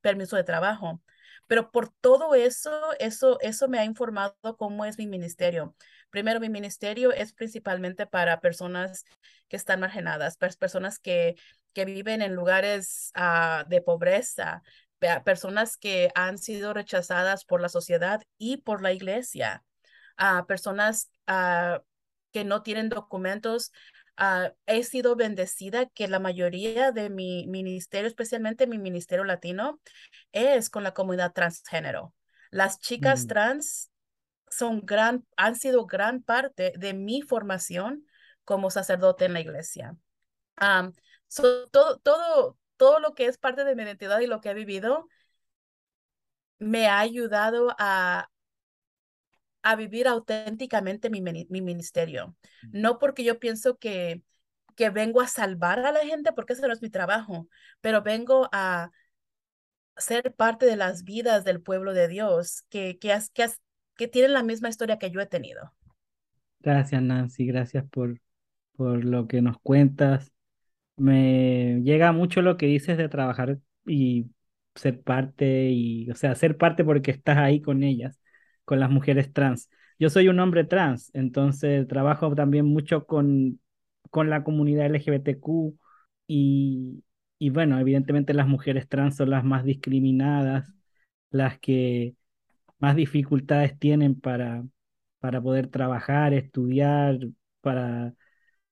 permiso 0.00 0.36
de 0.36 0.44
trabajo. 0.44 1.02
Pero 1.46 1.70
por 1.70 1.90
todo 2.00 2.34
eso, 2.34 2.70
eso, 2.98 3.38
eso 3.40 3.68
me 3.68 3.78
ha 3.78 3.84
informado 3.84 4.36
cómo 4.58 4.84
es 4.84 4.98
mi 4.98 5.06
ministerio. 5.06 5.74
Primero, 6.10 6.40
mi 6.40 6.48
ministerio 6.48 7.12
es 7.12 7.32
principalmente 7.32 8.06
para 8.06 8.40
personas 8.40 9.04
que 9.48 9.56
están 9.56 9.80
marginadas, 9.80 10.36
personas 10.36 10.98
que, 10.98 11.36
que 11.72 11.84
viven 11.84 12.22
en 12.22 12.34
lugares 12.34 13.10
ah, 13.14 13.64
de 13.68 13.82
pobreza, 13.82 14.62
personas 15.24 15.76
que 15.76 16.10
han 16.14 16.38
sido 16.38 16.72
rechazadas 16.72 17.44
por 17.44 17.60
la 17.60 17.68
sociedad 17.68 18.22
y 18.38 18.58
por 18.58 18.82
la 18.82 18.92
iglesia, 18.92 19.62
a 20.16 20.46
personas 20.46 21.10
ah, 21.26 21.82
que 22.32 22.44
no 22.44 22.62
tienen 22.62 22.88
documentos. 22.88 23.72
He 24.64 24.82
sido 24.82 25.14
bendecida 25.14 25.86
que 25.86 26.08
la 26.08 26.18
mayoría 26.18 26.90
de 26.90 27.10
mi 27.10 27.46
ministerio, 27.46 28.08
especialmente 28.08 28.66
mi 28.66 28.78
ministerio 28.78 29.24
latino, 29.24 29.78
es 30.32 30.70
con 30.70 30.82
la 30.82 30.94
comunidad 30.94 31.32
transgénero. 31.32 32.14
Las 32.50 32.80
chicas 32.80 33.24
mm. 33.24 33.28
trans 33.28 33.90
son 34.56 34.84
gran, 34.84 35.26
han 35.36 35.56
sido 35.56 35.86
gran 35.86 36.22
parte 36.22 36.72
de 36.76 36.94
mi 36.94 37.22
formación 37.22 38.06
como 38.44 38.70
sacerdote 38.70 39.26
en 39.26 39.32
la 39.32 39.40
iglesia. 39.40 39.96
todo, 41.70 41.98
todo, 41.98 42.58
todo 42.76 43.00
lo 43.00 43.14
que 43.14 43.26
es 43.26 43.38
parte 43.38 43.64
de 43.64 43.74
mi 43.74 43.82
identidad 43.82 44.20
y 44.20 44.26
lo 44.26 44.40
que 44.40 44.50
he 44.50 44.54
vivido 44.54 45.08
me 46.58 46.86
ha 46.86 47.00
ayudado 47.00 47.74
a, 47.78 48.28
a 49.62 49.76
vivir 49.76 50.08
auténticamente 50.08 51.10
mi, 51.10 51.20
mi 51.20 51.60
ministerio. 51.60 52.36
No 52.72 52.98
porque 52.98 53.24
yo 53.24 53.38
pienso 53.38 53.76
que, 53.76 54.22
que 54.76 54.90
vengo 54.90 55.20
a 55.20 55.28
salvar 55.28 55.80
a 55.80 55.92
la 55.92 56.00
gente, 56.00 56.32
porque 56.32 56.54
ese 56.54 56.66
no 56.66 56.72
es 56.72 56.82
mi 56.82 56.90
trabajo, 56.90 57.48
pero 57.80 58.02
vengo 58.02 58.48
a 58.52 58.90
ser 59.96 60.34
parte 60.34 60.66
de 60.66 60.76
las 60.76 61.04
vidas 61.04 61.44
del 61.44 61.62
pueblo 61.62 61.94
de 61.94 62.08
Dios, 62.08 62.62
que, 62.68 62.98
que, 62.98 63.18
que, 63.32 63.48
que 63.96 64.08
tienen 64.08 64.32
la 64.34 64.42
misma 64.42 64.68
historia 64.68 64.98
que 64.98 65.10
yo 65.10 65.20
he 65.20 65.26
tenido. 65.26 65.72
Gracias, 66.60 67.02
Nancy. 67.02 67.46
Gracias 67.46 67.84
por, 67.90 68.20
por 68.76 69.04
lo 69.04 69.28
que 69.28 69.42
nos 69.42 69.58
cuentas 69.60 70.32
me 70.96 71.80
llega 71.84 72.12
mucho 72.12 72.42
lo 72.42 72.56
que 72.58 72.66
dices 72.66 72.98
de 72.98 73.08
trabajar 73.10 73.58
y 73.86 74.30
ser 74.76 75.02
parte 75.02 75.70
y, 75.70 76.10
o 76.10 76.14
sea, 76.16 76.34
ser 76.36 76.56
parte 76.58 76.84
porque 76.84 77.10
estás 77.12 77.38
ahí 77.38 77.62
con 77.62 77.82
ellas, 77.84 78.20
con 78.64 78.80
las 78.80 78.90
mujeres 78.90 79.32
trans. 79.32 79.70
Yo 79.98 80.10
soy 80.10 80.28
un 80.28 80.40
hombre 80.40 80.64
trans, 80.64 81.10
entonces 81.14 81.88
trabajo 81.88 82.34
también 82.36 82.66
mucho 82.66 83.06
con, 83.06 83.60
con 84.10 84.30
la 84.30 84.44
comunidad 84.44 84.86
LGBTQ 84.86 85.78
y, 86.28 87.04
y 87.38 87.50
bueno, 87.50 87.78
evidentemente 87.80 88.34
las 88.34 88.48
mujeres 88.48 88.88
trans 88.88 89.16
son 89.16 89.30
las 89.30 89.44
más 89.44 89.64
discriminadas, 89.64 90.72
las 91.30 91.58
que 91.58 92.14
más 92.78 92.96
dificultades 92.96 93.78
tienen 93.78 94.18
para, 94.18 94.64
para 95.18 95.40
poder 95.40 95.68
trabajar, 95.68 96.34
estudiar, 96.34 97.18
para 97.60 98.14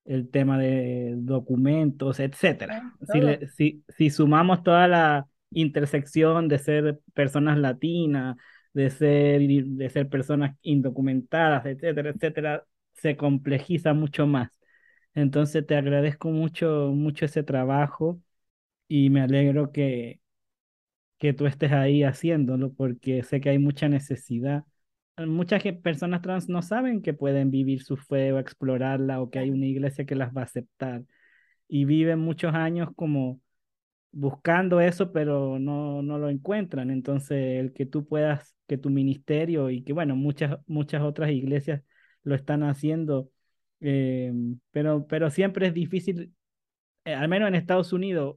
el 0.04 0.28
tema 0.30 0.58
de 0.58 1.14
documentos, 1.16 2.20
etcétera. 2.20 2.94
Si, 3.56 3.82
si, 3.96 4.11
sumamos 4.11 4.62
toda 4.62 4.87
la 4.88 5.26
intersección 5.50 6.49
de 6.49 6.58
ser 6.58 7.00
personas 7.14 7.58
latinas, 7.58 8.37
de 8.73 8.90
ser, 8.90 9.40
de 9.40 9.90
ser 9.90 10.08
personas 10.08 10.56
indocumentadas, 10.62 11.64
etcétera, 11.64 12.11
etcétera, 12.11 12.64
se 12.92 13.16
complejiza 13.16 13.94
mucho 13.94 14.26
más. 14.26 14.50
Entonces 15.14 15.64
te 15.66 15.76
agradezco 15.76 16.30
mucho, 16.30 16.90
mucho 16.92 17.25
ese 17.25 17.42
trabajo 17.42 18.20
y 18.88 19.11
me 19.11 19.23
alegro 19.23 19.73
que, 19.73 20.20
que 21.25 21.33
tú 21.33 21.47
estés 21.47 21.73
ahí 21.73 22.02
haciéndolo 22.04 22.73
porque 22.75 23.23
sé 23.23 23.40
que 23.40 23.49
hay 23.50 23.59
mucha 23.59 23.88
necesidad 23.88 24.64
muchas 25.26 25.62
personas 25.83 26.23
trans 26.23 26.49
no 26.50 26.61
saben 26.62 27.00
que 27.02 27.14
pueden 27.14 27.50
vivir 27.50 27.83
su 27.83 27.97
fe 27.97 28.33
o 28.33 28.38
explorarla 28.38 29.23
o 29.23 29.31
que 29.31 29.38
hay 29.38 29.50
una 29.50 29.66
iglesia 29.66 30.04
que 30.04 30.16
las 30.16 30.37
va 30.37 30.43
a 30.43 30.45
aceptar 30.45 31.02
y 31.69 31.87
viven 31.87 32.19
muchos 32.21 32.54
años 32.54 32.90
como 32.95 33.40
buscando 34.12 34.81
eso, 34.81 35.12
pero 35.12 35.59
no, 35.59 36.02
no 36.02 36.19
lo 36.19 36.31
encuentran. 36.31 36.90
Entonces, 36.90 37.61
el 37.61 37.73
que 37.73 37.87
tú 37.87 38.07
puedas, 38.07 38.54
que 38.69 38.78
tu 38.78 38.90
ministerio 38.90 39.71
y 39.71 39.83
que, 39.83 39.93
bueno, 39.93 40.16
muchas, 40.16 40.59
muchas 40.66 41.02
otras 41.02 41.31
iglesias 41.31 41.83
lo 42.23 42.35
están 42.35 42.62
haciendo, 42.62 43.31
eh, 43.81 44.33
pero, 44.73 45.07
pero 45.09 45.31
siempre 45.31 45.69
es 45.69 45.75
difícil, 45.75 46.35
eh, 47.04 47.14
al 47.14 47.28
menos 47.28 47.49
en 47.49 47.57
Estados 47.57 47.93
Unidos, 47.93 48.37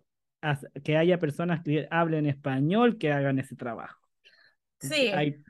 que 0.84 0.98
haya 0.98 1.20
personas 1.20 1.64
que 1.64 1.88
hablen 1.92 2.26
español 2.26 2.98
que 2.98 3.12
hagan 3.12 3.40
ese 3.40 3.56
trabajo. 3.56 4.00
Sí. 4.80 5.08
Hay 5.08 5.44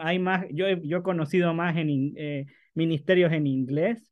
hay 0.00 0.18
más, 0.18 0.46
yo, 0.50 0.68
yo 0.68 0.98
he 0.98 1.02
conocido 1.02 1.54
más 1.54 1.76
en 1.76 2.12
eh, 2.16 2.46
ministerios 2.74 3.32
en 3.32 3.46
inglés 3.46 4.10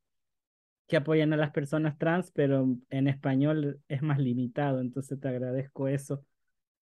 que 0.87 0.97
apoyan 0.97 1.33
a 1.33 1.37
las 1.37 1.51
personas 1.51 1.97
trans, 1.97 2.31
pero 2.31 2.67
en 2.89 3.07
español 3.07 3.81
es 3.87 4.01
más 4.01 4.19
limitado, 4.19 4.79
entonces 4.79 5.19
te 5.19 5.27
agradezco 5.27 5.87
eso. 5.87 6.23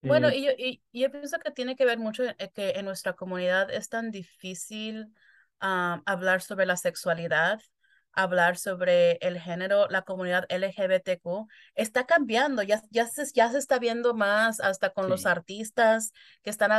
Bueno, 0.02 0.28
eh, 0.28 0.36
y 0.36 0.44
yo, 0.44 0.50
y, 0.58 0.82
yo 0.92 1.10
pienso 1.10 1.38
que 1.38 1.50
tiene 1.50 1.76
que 1.76 1.86
ver 1.86 1.98
mucho 1.98 2.24
eh, 2.24 2.50
que 2.54 2.70
en 2.70 2.84
nuestra 2.84 3.14
comunidad 3.14 3.70
es 3.70 3.88
tan 3.88 4.10
difícil 4.10 5.06
ah, 5.60 6.02
hablar 6.04 6.42
sobre 6.42 6.66
la 6.66 6.76
sexualidad 6.76 7.60
hablar 8.14 8.56
sobre 8.56 9.12
el 9.20 9.38
género, 9.40 9.88
la 9.88 10.02
comunidad 10.02 10.46
LGBTQ, 10.48 11.48
está 11.74 12.06
cambiando, 12.06 12.62
ya, 12.62 12.82
ya, 12.90 13.06
se, 13.06 13.24
ya 13.34 13.50
se 13.50 13.58
está 13.58 13.78
viendo 13.78 14.14
más 14.14 14.60
hasta 14.60 14.90
con 14.90 15.08
los 15.08 15.26
artistas 15.26 16.12
que 16.42 16.50
están 16.50 16.70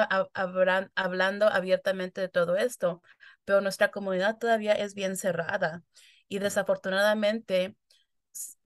hablando 0.95 1.47
abiertamente 1.47 2.21
de 2.21 2.29
todo 2.29 2.55
esto, 2.55 3.01
pero 3.43 3.61
nuestra 3.61 3.91
comunidad 3.91 4.37
todavía 4.37 4.73
es 4.73 4.93
bien 4.93 5.17
cerrada. 5.17 5.83
Y 6.27 6.39
desafortunadamente 6.39 7.75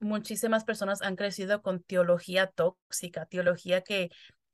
muchísimas 0.00 0.64
personas 0.64 1.02
han 1.02 1.16
crecido 1.16 1.62
con 1.62 1.82
teología 1.82 2.46
tóxica, 2.48 3.26
teología 3.26 3.82
que 3.82 4.10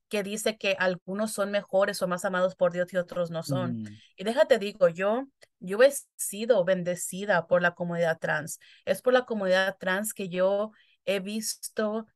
que 0.09 0.23
dice 0.23 0.57
que 0.57 0.77
algunos 0.79 1.33
son 1.33 1.51
mejores 1.51 2.01
o 2.03 2.09
más 2.09 2.25
amados 2.25 2.55
por 2.55 2.73
Dios 2.73 2.93
y 2.93 2.97
otros 2.97 3.31
no 3.31 3.43
son. 3.43 3.83
Mm. 3.83 3.87
Y 4.17 4.25
déjate 4.25 4.59
digo, 4.59 4.89
yo, 4.89 5.27
yo 5.59 5.83
he 5.83 5.93
sido 6.17 6.65
bendecida 6.65 7.47
por 7.47 7.63
la 7.63 7.75
comunidad 7.75 8.19
trans. 8.19 8.61
Es 8.85 9.03
por 9.03 9.13
la 9.13 9.25
comunidad 9.25 9.77
trans 9.79 10.15
que 10.15 10.29
yo 10.29 10.71
he 11.05 11.21
visto 11.21 12.07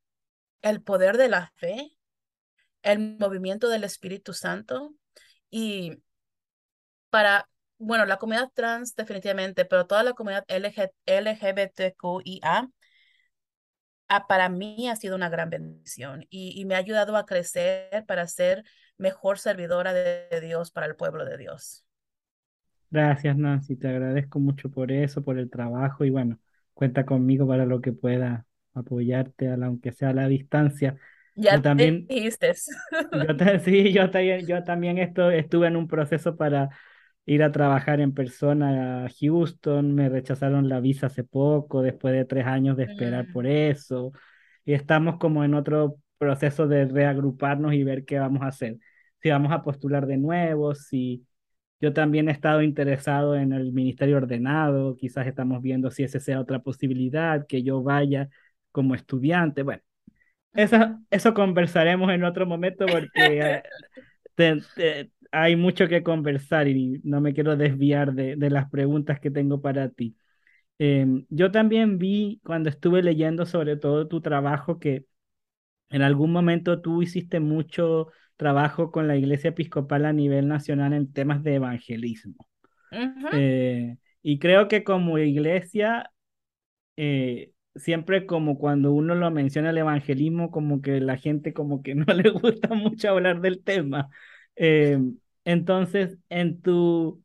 el 0.61 0.81
poder 0.81 1.17
de 1.17 1.29
la 1.29 1.51
fe, 1.55 1.91
el 2.83 3.17
movimiento 3.19 3.67
del 3.69 3.83
Espíritu 3.83 4.33
Santo 4.33 4.93
y 5.49 6.01
para, 7.09 7.49
bueno, 7.77 8.05
la 8.05 8.17
comunidad 8.17 8.51
trans 8.53 8.95
definitivamente, 8.95 9.65
pero 9.65 9.85
toda 9.85 10.03
la 10.03 10.13
comunidad 10.13 10.45
LG, 10.47 10.91
LGBTQIA 11.05 12.69
para 14.27 14.49
mí 14.49 14.89
ha 14.89 14.95
sido 14.95 15.15
una 15.15 15.29
gran 15.29 15.49
bendición 15.49 16.25
y, 16.29 16.63
me 16.65 16.75
ha 16.75 16.79
ayudado 16.79 17.15
a 17.15 17.25
crecer 17.25 18.05
para 18.05 18.27
ser 18.27 18.63
mejor 18.97 19.39
servidora 19.39 19.93
de, 19.93 20.41
Dios 20.41 20.71
para 20.71 20.85
el 20.85 20.95
pueblo 20.95 21.25
de 21.25 21.37
Dios. 21.37 21.85
Gracias, 22.89 23.37
Nancy. 23.37 23.77
Te 23.77 23.87
agradezco 23.87 24.39
mucho 24.39 24.69
por 24.69 24.91
eso, 24.91 25.23
por 25.23 25.37
el 25.37 25.49
trabajo 25.49 26.03
y 26.03 26.09
bueno, 26.09 26.39
cuenta 26.73 27.05
conmigo 27.05 27.47
para 27.47 27.65
lo 27.65 27.79
que 27.79 27.93
pueda 27.93 28.45
apoyarte, 28.73 29.49
aunque 29.49 29.91
sea 29.91 30.09
a 30.09 30.13
la 30.13 30.27
distancia. 30.27 30.97
Ya 31.35 31.61
también, 31.61 32.05
dijiste. 32.07 32.53
Yo 33.11 33.59
sí, 33.63 33.93
yo, 33.93 34.09
yo 34.45 34.63
también 34.63 34.97
esto, 34.97 35.31
estuve 35.31 35.67
en 35.67 35.77
un 35.77 35.87
proceso 35.87 36.35
para 36.35 36.69
ir 37.25 37.43
a 37.43 37.51
trabajar 37.51 37.99
en 38.01 38.13
persona 38.13 39.05
a 39.05 39.09
Houston, 39.19 39.93
me 39.93 40.09
rechazaron 40.09 40.69
la 40.69 40.79
visa 40.79 41.07
hace 41.07 41.23
poco, 41.23 41.81
después 41.81 42.13
de 42.13 42.25
tres 42.25 42.45
años 42.45 42.77
de 42.77 42.85
esperar 42.85 43.27
por 43.31 43.45
mm. 43.45 43.47
eso, 43.47 44.11
y 44.65 44.73
estamos 44.73 45.17
como 45.17 45.43
en 45.43 45.53
otro 45.53 45.97
proceso 46.17 46.67
de 46.67 46.85
reagruparnos 46.85 47.73
y 47.73 47.83
ver 47.83 48.05
qué 48.05 48.19
vamos 48.19 48.41
a 48.43 48.47
hacer, 48.47 48.77
si 49.21 49.29
vamos 49.29 49.51
a 49.51 49.63
postular 49.63 50.07
de 50.07 50.17
nuevo, 50.17 50.75
si 50.75 51.25
yo 51.79 51.93
también 51.93 52.29
he 52.29 52.31
estado 52.31 52.61
interesado 52.61 53.35
en 53.35 53.53
el 53.53 53.73
ministerio 53.73 54.17
ordenado, 54.17 54.95
quizás 54.97 55.25
estamos 55.27 55.61
viendo 55.61 55.89
si 55.89 56.03
esa 56.03 56.19
sea 56.19 56.39
otra 56.39 56.59
posibilidad, 56.59 57.45
que 57.47 57.63
yo 57.63 57.81
vaya 57.81 58.29
como 58.71 58.95
estudiante, 58.95 59.63
bueno. 59.63 59.81
Eso, 60.53 60.99
eso 61.09 61.33
conversaremos 61.33 62.11
en 62.11 62.23
otro 62.25 62.45
momento 62.45 62.85
porque 62.85 63.63
eh, 64.77 65.09
hay 65.31 65.55
mucho 65.55 65.87
que 65.87 66.03
conversar 66.03 66.67
y 66.67 67.01
no 67.03 67.21
me 67.21 67.33
quiero 67.33 67.55
desviar 67.55 68.13
de, 68.13 68.35
las 68.49 68.69
preguntas 68.69 69.19
que 69.19 69.31
tengo 69.31 69.61
para 69.61 69.89
ti. 69.89 70.15
Em, 70.79 71.25
yo 71.29 71.51
también 71.51 71.97
vi 71.97 72.41
cuando 72.43 72.69
estuve 72.69 73.03
leyendo 73.03 73.45
sobre 73.45 73.77
todo 73.77 74.07
tu 74.07 74.21
trabajo 74.21 74.79
que 74.79 75.05
en 75.89 76.01
algún 76.01 76.31
momento 76.31 76.81
tú 76.81 77.01
hiciste 77.01 77.39
mucho 77.39 78.07
trabajo 78.37 78.91
con 78.91 79.07
la 79.07 79.15
Iglesia 79.17 79.49
Episcopal 79.51 80.05
a 80.05 80.13
nivel 80.13 80.47
nacional 80.47 80.93
en 80.93 81.11
temas 81.13 81.43
de 81.43 81.55
evangelismo. 81.55 82.47
Eh, 83.33 83.97
y 84.21 84.39
creo 84.39 84.67
que 84.67 84.83
como 84.83 85.17
iglesia, 85.17 86.11
eh, 86.97 87.51
siempre 87.75 88.25
como 88.25 88.57
cuando 88.57 88.91
uno 88.91 89.15
lo 89.15 89.31
menciona 89.31 89.69
el 89.69 89.77
evangelismo, 89.77 90.51
como 90.51 90.81
que 90.81 90.99
la 90.99 91.17
gente 91.17 91.53
como 91.53 91.81
que 91.83 91.95
no 91.95 92.13
le 92.13 92.29
gusta 92.29 92.73
mucho 92.73 93.09
hablar 93.09 93.41
del 93.41 93.63
tema. 93.63 94.09
Eh, 94.55 94.99
entonces, 95.45 96.17
en 96.29 96.61
tu... 96.61 97.23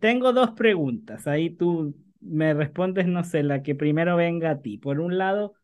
Tengo 0.00 0.32
dos 0.32 0.52
preguntas. 0.52 1.26
Ahí 1.26 1.50
tú 1.50 1.94
me 2.20 2.54
respondes, 2.54 3.06
no 3.06 3.22
sé, 3.24 3.42
la 3.42 3.62
que 3.62 3.74
primero 3.74 4.16
venga 4.16 4.50
a 4.50 4.60
ti. 4.60 4.78
Por 4.78 5.00
un 5.00 5.18
lado, 5.18 5.54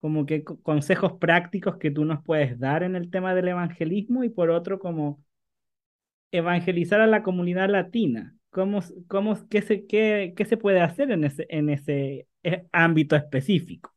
como 0.00 0.26
que 0.26 0.44
consejos 0.44 1.14
prácticos 1.14 1.76
que 1.78 1.90
tú 1.90 2.04
nos 2.04 2.22
puedes 2.24 2.58
dar 2.58 2.82
en 2.82 2.96
el 2.96 3.10
tema 3.10 3.34
del 3.34 3.48
evangelismo 3.48 4.24
y 4.24 4.28
por 4.28 4.50
otro, 4.50 4.78
como 4.78 5.24
evangelizar 6.30 7.00
a 7.00 7.06
la 7.06 7.22
comunidad 7.22 7.68
latina. 7.68 8.36
¿Cómo, 8.50 8.80
cómo, 9.08 9.48
qué, 9.48 9.62
se, 9.62 9.86
qué, 9.86 10.34
qué 10.36 10.44
se 10.44 10.56
puede 10.56 10.80
hacer 10.80 11.10
en 11.10 11.24
ese, 11.24 11.46
en 11.48 11.70
ese 11.70 12.26
eh, 12.42 12.66
ámbito 12.72 13.16
específico? 13.16 13.94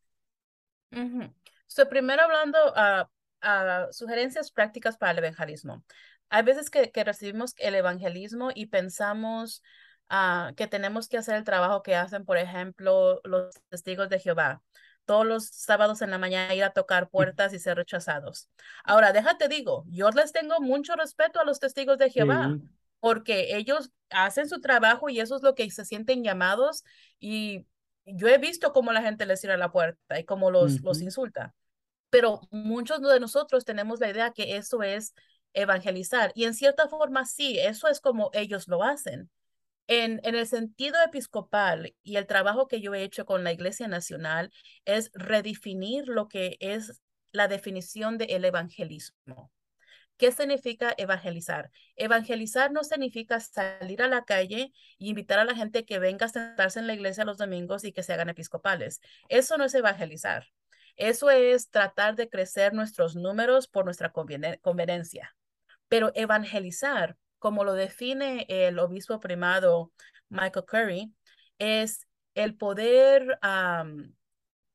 primero 1.89 2.21
hablando 2.21 2.57
a 2.75 3.09
sugerencias 3.91 4.51
prácticas 4.51 4.97
para 4.97 5.11
el 5.11 5.17
evangelismo 5.17 5.83
hay 6.33 6.41
veces 6.41 6.71
que, 6.71 6.91
recibimos 7.03 7.53
el 7.57 7.75
evangelismo 7.75 8.49
y 8.55 8.65
pensamos 8.65 9.61
ah, 10.09 10.51
que 10.57 10.65
tenemos 10.65 11.07
que 11.07 11.19
hacer 11.19 11.35
el 11.35 11.43
trabajo 11.43 11.83
que 11.83 11.95
hacen, 11.95 12.25
por 12.25 12.39
ejemplo, 12.39 13.21
los 13.23 13.53
testigos 13.69 14.09
de 14.09 14.17
Jehová. 14.17 14.63
Todos 15.05 15.27
los 15.27 15.45
sábados 15.45 16.01
en 16.01 16.09
la 16.09 16.17
mañana 16.17 16.55
ir 16.55 16.63
a 16.63 16.71
tocar 16.71 17.07
puertas 17.09 17.53
y 17.53 17.59
ser 17.59 17.77
rechazados. 17.77 18.49
Ahora, 18.83 19.13
déjate 19.13 19.47
digo, 19.47 19.85
yo 19.89 20.09
les 20.09 20.31
tengo 20.31 20.59
mucho 20.59 20.95
respeto 20.95 21.39
a 21.39 21.45
los 21.45 21.59
testigos 21.59 21.99
de 21.99 22.09
Jehová. 22.09 22.57
porque 22.99 23.55
ellos 23.55 23.91
hacen 24.09 24.49
su 24.49 24.59
trabajo 24.59 25.09
y 25.09 25.19
eso 25.19 25.35
es 25.35 25.43
lo 25.43 25.53
que 25.53 25.69
se 25.69 25.85
sienten 25.85 26.23
llamados 26.23 26.83
y 27.19 27.67
yo 28.05 28.27
he 28.27 28.39
visto 28.39 28.73
cómo 28.73 28.91
la 28.91 29.03
gente 29.03 29.27
les 29.27 29.41
cierra 29.41 29.57
la 29.57 29.71
puerta 29.71 30.19
y 30.19 30.25
cómo 30.25 30.49
los, 30.49 30.81
los 30.81 30.99
insulta. 31.01 31.53
Pero 32.09 32.41
muchos 32.49 33.01
de 33.01 33.19
nosotros 33.19 33.65
tenemos 33.65 33.99
la 33.99 34.09
idea 34.09 34.31
que 34.31 34.55
eso 34.55 34.81
es 34.81 35.13
evangelizar. 35.53 36.31
Y 36.35 36.45
en 36.45 36.53
cierta 36.53 36.87
forma, 36.87 37.25
sí, 37.25 37.59
eso 37.59 37.87
es 37.87 37.99
como 37.99 38.29
ellos 38.33 38.67
lo 38.67 38.83
hacen. 38.83 39.29
En, 39.87 40.21
en 40.23 40.35
el 40.35 40.47
sentido 40.47 40.95
episcopal 41.05 41.93
y 42.03 42.15
el 42.15 42.25
trabajo 42.25 42.67
que 42.67 42.79
yo 42.81 42.93
he 42.93 43.03
hecho 43.03 43.25
con 43.25 43.43
la 43.43 43.51
Iglesia 43.51 43.87
Nacional 43.87 44.51
es 44.85 45.11
redefinir 45.13 46.07
lo 46.07 46.29
que 46.29 46.57
es 46.61 47.01
la 47.31 47.47
definición 47.47 48.17
del 48.17 48.45
evangelismo. 48.45 49.51
¿Qué 50.17 50.31
significa 50.31 50.93
evangelizar? 50.97 51.71
Evangelizar 51.95 52.71
no 52.71 52.83
significa 52.83 53.39
salir 53.39 54.01
a 54.01 54.07
la 54.07 54.23
calle 54.23 54.71
y 54.97 55.09
invitar 55.09 55.39
a 55.39 55.45
la 55.45 55.55
gente 55.55 55.85
que 55.85 55.99
venga 55.99 56.27
a 56.27 56.29
sentarse 56.29 56.79
en 56.79 56.87
la 56.87 56.93
iglesia 56.93 57.25
los 57.25 57.37
domingos 57.37 57.83
y 57.83 57.91
que 57.91 58.03
se 58.03 58.13
hagan 58.13 58.29
episcopales. 58.29 59.01
Eso 59.27 59.57
no 59.57 59.65
es 59.65 59.73
evangelizar. 59.73 60.47
Eso 60.95 61.31
es 61.31 61.69
tratar 61.69 62.15
de 62.15 62.29
crecer 62.29 62.73
nuestros 62.73 63.15
números 63.15 63.67
por 63.67 63.85
nuestra 63.85 64.11
conveniencia. 64.13 65.35
Pero 65.93 66.11
evangelizar, 66.15 67.17
como 67.37 67.63
lo 67.63 67.73
define 67.73 68.47
el 68.49 68.79
obispo 68.79 69.19
primado 69.19 69.91
Michael 70.27 70.65
Curry, 70.65 71.13
es 71.59 72.07
el 72.33 72.55
poder, 72.57 73.37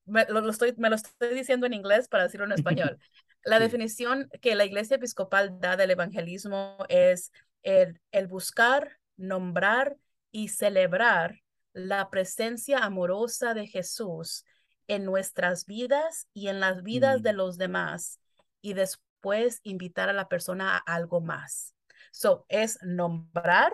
me, 0.05 0.27
lo, 0.29 0.49
estoy, 0.49 0.75
me 0.77 0.89
lo 0.89 0.95
estoy 0.95 1.35
diciendo 1.35 1.67
en 1.67 1.75
inglés 1.75 2.07
para 2.07 2.23
decirlo 2.23 2.47
en 2.47 2.53
español. 2.53 2.99
La 3.43 3.59
definición 3.59 4.31
que 4.41 4.55
la 4.55 4.65
iglesia 4.65 4.95
episcopal 4.95 5.59
da 5.59 5.77
del 5.77 5.91
evangelismo 5.91 6.77
es 6.89 7.33
el, 7.65 8.01
el 8.13 8.29
buscar, 8.29 9.01
nombrar 9.17 9.97
y 10.31 10.51
celebrar 10.51 11.41
la 11.73 12.11
presencia 12.11 12.79
amorosa 12.79 13.55
de 13.55 13.67
Jesús 13.67 14.45
en 14.87 15.05
nuestras 15.05 15.67
vidas 15.67 16.29
y 16.33 16.47
en 16.47 16.61
las 16.61 16.85
vidas 16.85 17.25
de 17.25 17.33
mm. 17.33 17.37
los 17.37 17.59
demás 17.59 18.21
y 18.61 18.75
después 18.75 19.08
puedes 19.21 19.61
invitar 19.63 20.09
a 20.09 20.13
la 20.13 20.29
persona 20.29 20.77
a 20.77 20.79
algo 20.79 21.21
más. 21.21 21.75
So, 22.13 22.47
es 22.49 22.79
nombrar, 22.83 23.73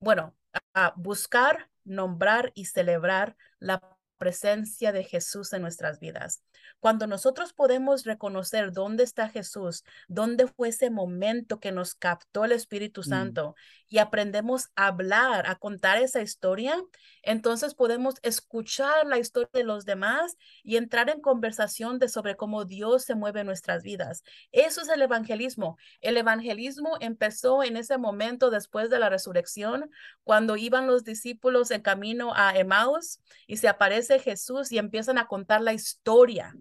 bueno, 0.00 0.36
a 0.74 0.94
buscar, 0.96 1.70
nombrar 1.84 2.52
y 2.54 2.66
celebrar 2.66 3.36
la 3.58 3.93
presencia 4.16 4.92
de 4.92 5.04
Jesús 5.04 5.52
en 5.52 5.62
nuestras 5.62 5.98
vidas. 5.98 6.42
Cuando 6.80 7.06
nosotros 7.06 7.52
podemos 7.52 8.04
reconocer 8.04 8.72
dónde 8.72 9.04
está 9.04 9.28
Jesús, 9.28 9.84
dónde 10.08 10.46
fue 10.46 10.68
ese 10.68 10.90
momento 10.90 11.60
que 11.60 11.72
nos 11.72 11.94
captó 11.94 12.44
el 12.44 12.52
Espíritu 12.52 13.00
mm. 13.00 13.04
Santo 13.04 13.54
y 13.88 13.98
aprendemos 13.98 14.70
a 14.76 14.88
hablar, 14.88 15.48
a 15.48 15.56
contar 15.56 15.98
esa 15.98 16.20
historia, 16.20 16.76
entonces 17.22 17.74
podemos 17.74 18.16
escuchar 18.22 19.06
la 19.06 19.18
historia 19.18 19.50
de 19.52 19.64
los 19.64 19.84
demás 19.84 20.36
y 20.62 20.76
entrar 20.76 21.10
en 21.10 21.20
conversación 21.20 21.98
de 21.98 22.08
sobre 22.08 22.36
cómo 22.36 22.64
Dios 22.64 23.04
se 23.04 23.14
mueve 23.14 23.40
en 23.40 23.46
nuestras 23.46 23.82
vidas. 23.82 24.22
Eso 24.52 24.82
es 24.82 24.88
el 24.88 25.02
evangelismo. 25.02 25.78
El 26.00 26.16
evangelismo 26.16 26.96
empezó 27.00 27.62
en 27.62 27.76
ese 27.76 27.98
momento 27.98 28.50
después 28.50 28.90
de 28.90 28.98
la 28.98 29.08
resurrección, 29.08 29.90
cuando 30.22 30.56
iban 30.56 30.86
los 30.86 31.04
discípulos 31.04 31.70
en 31.70 31.80
camino 31.80 32.32
a 32.34 32.56
Emmaus 32.56 33.20
y 33.46 33.56
se 33.56 33.68
aparece 33.68 34.03
Jesús 34.08 34.72
y 34.72 34.78
empiezan 34.78 35.18
a 35.18 35.26
contar 35.26 35.60
la 35.60 35.72
historia. 35.72 36.54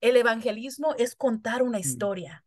El 0.00 0.16
evangelismo 0.16 0.94
es 0.96 1.14
contar 1.14 1.62
una 1.62 1.78
mm. 1.78 1.80
historia. 1.80 2.44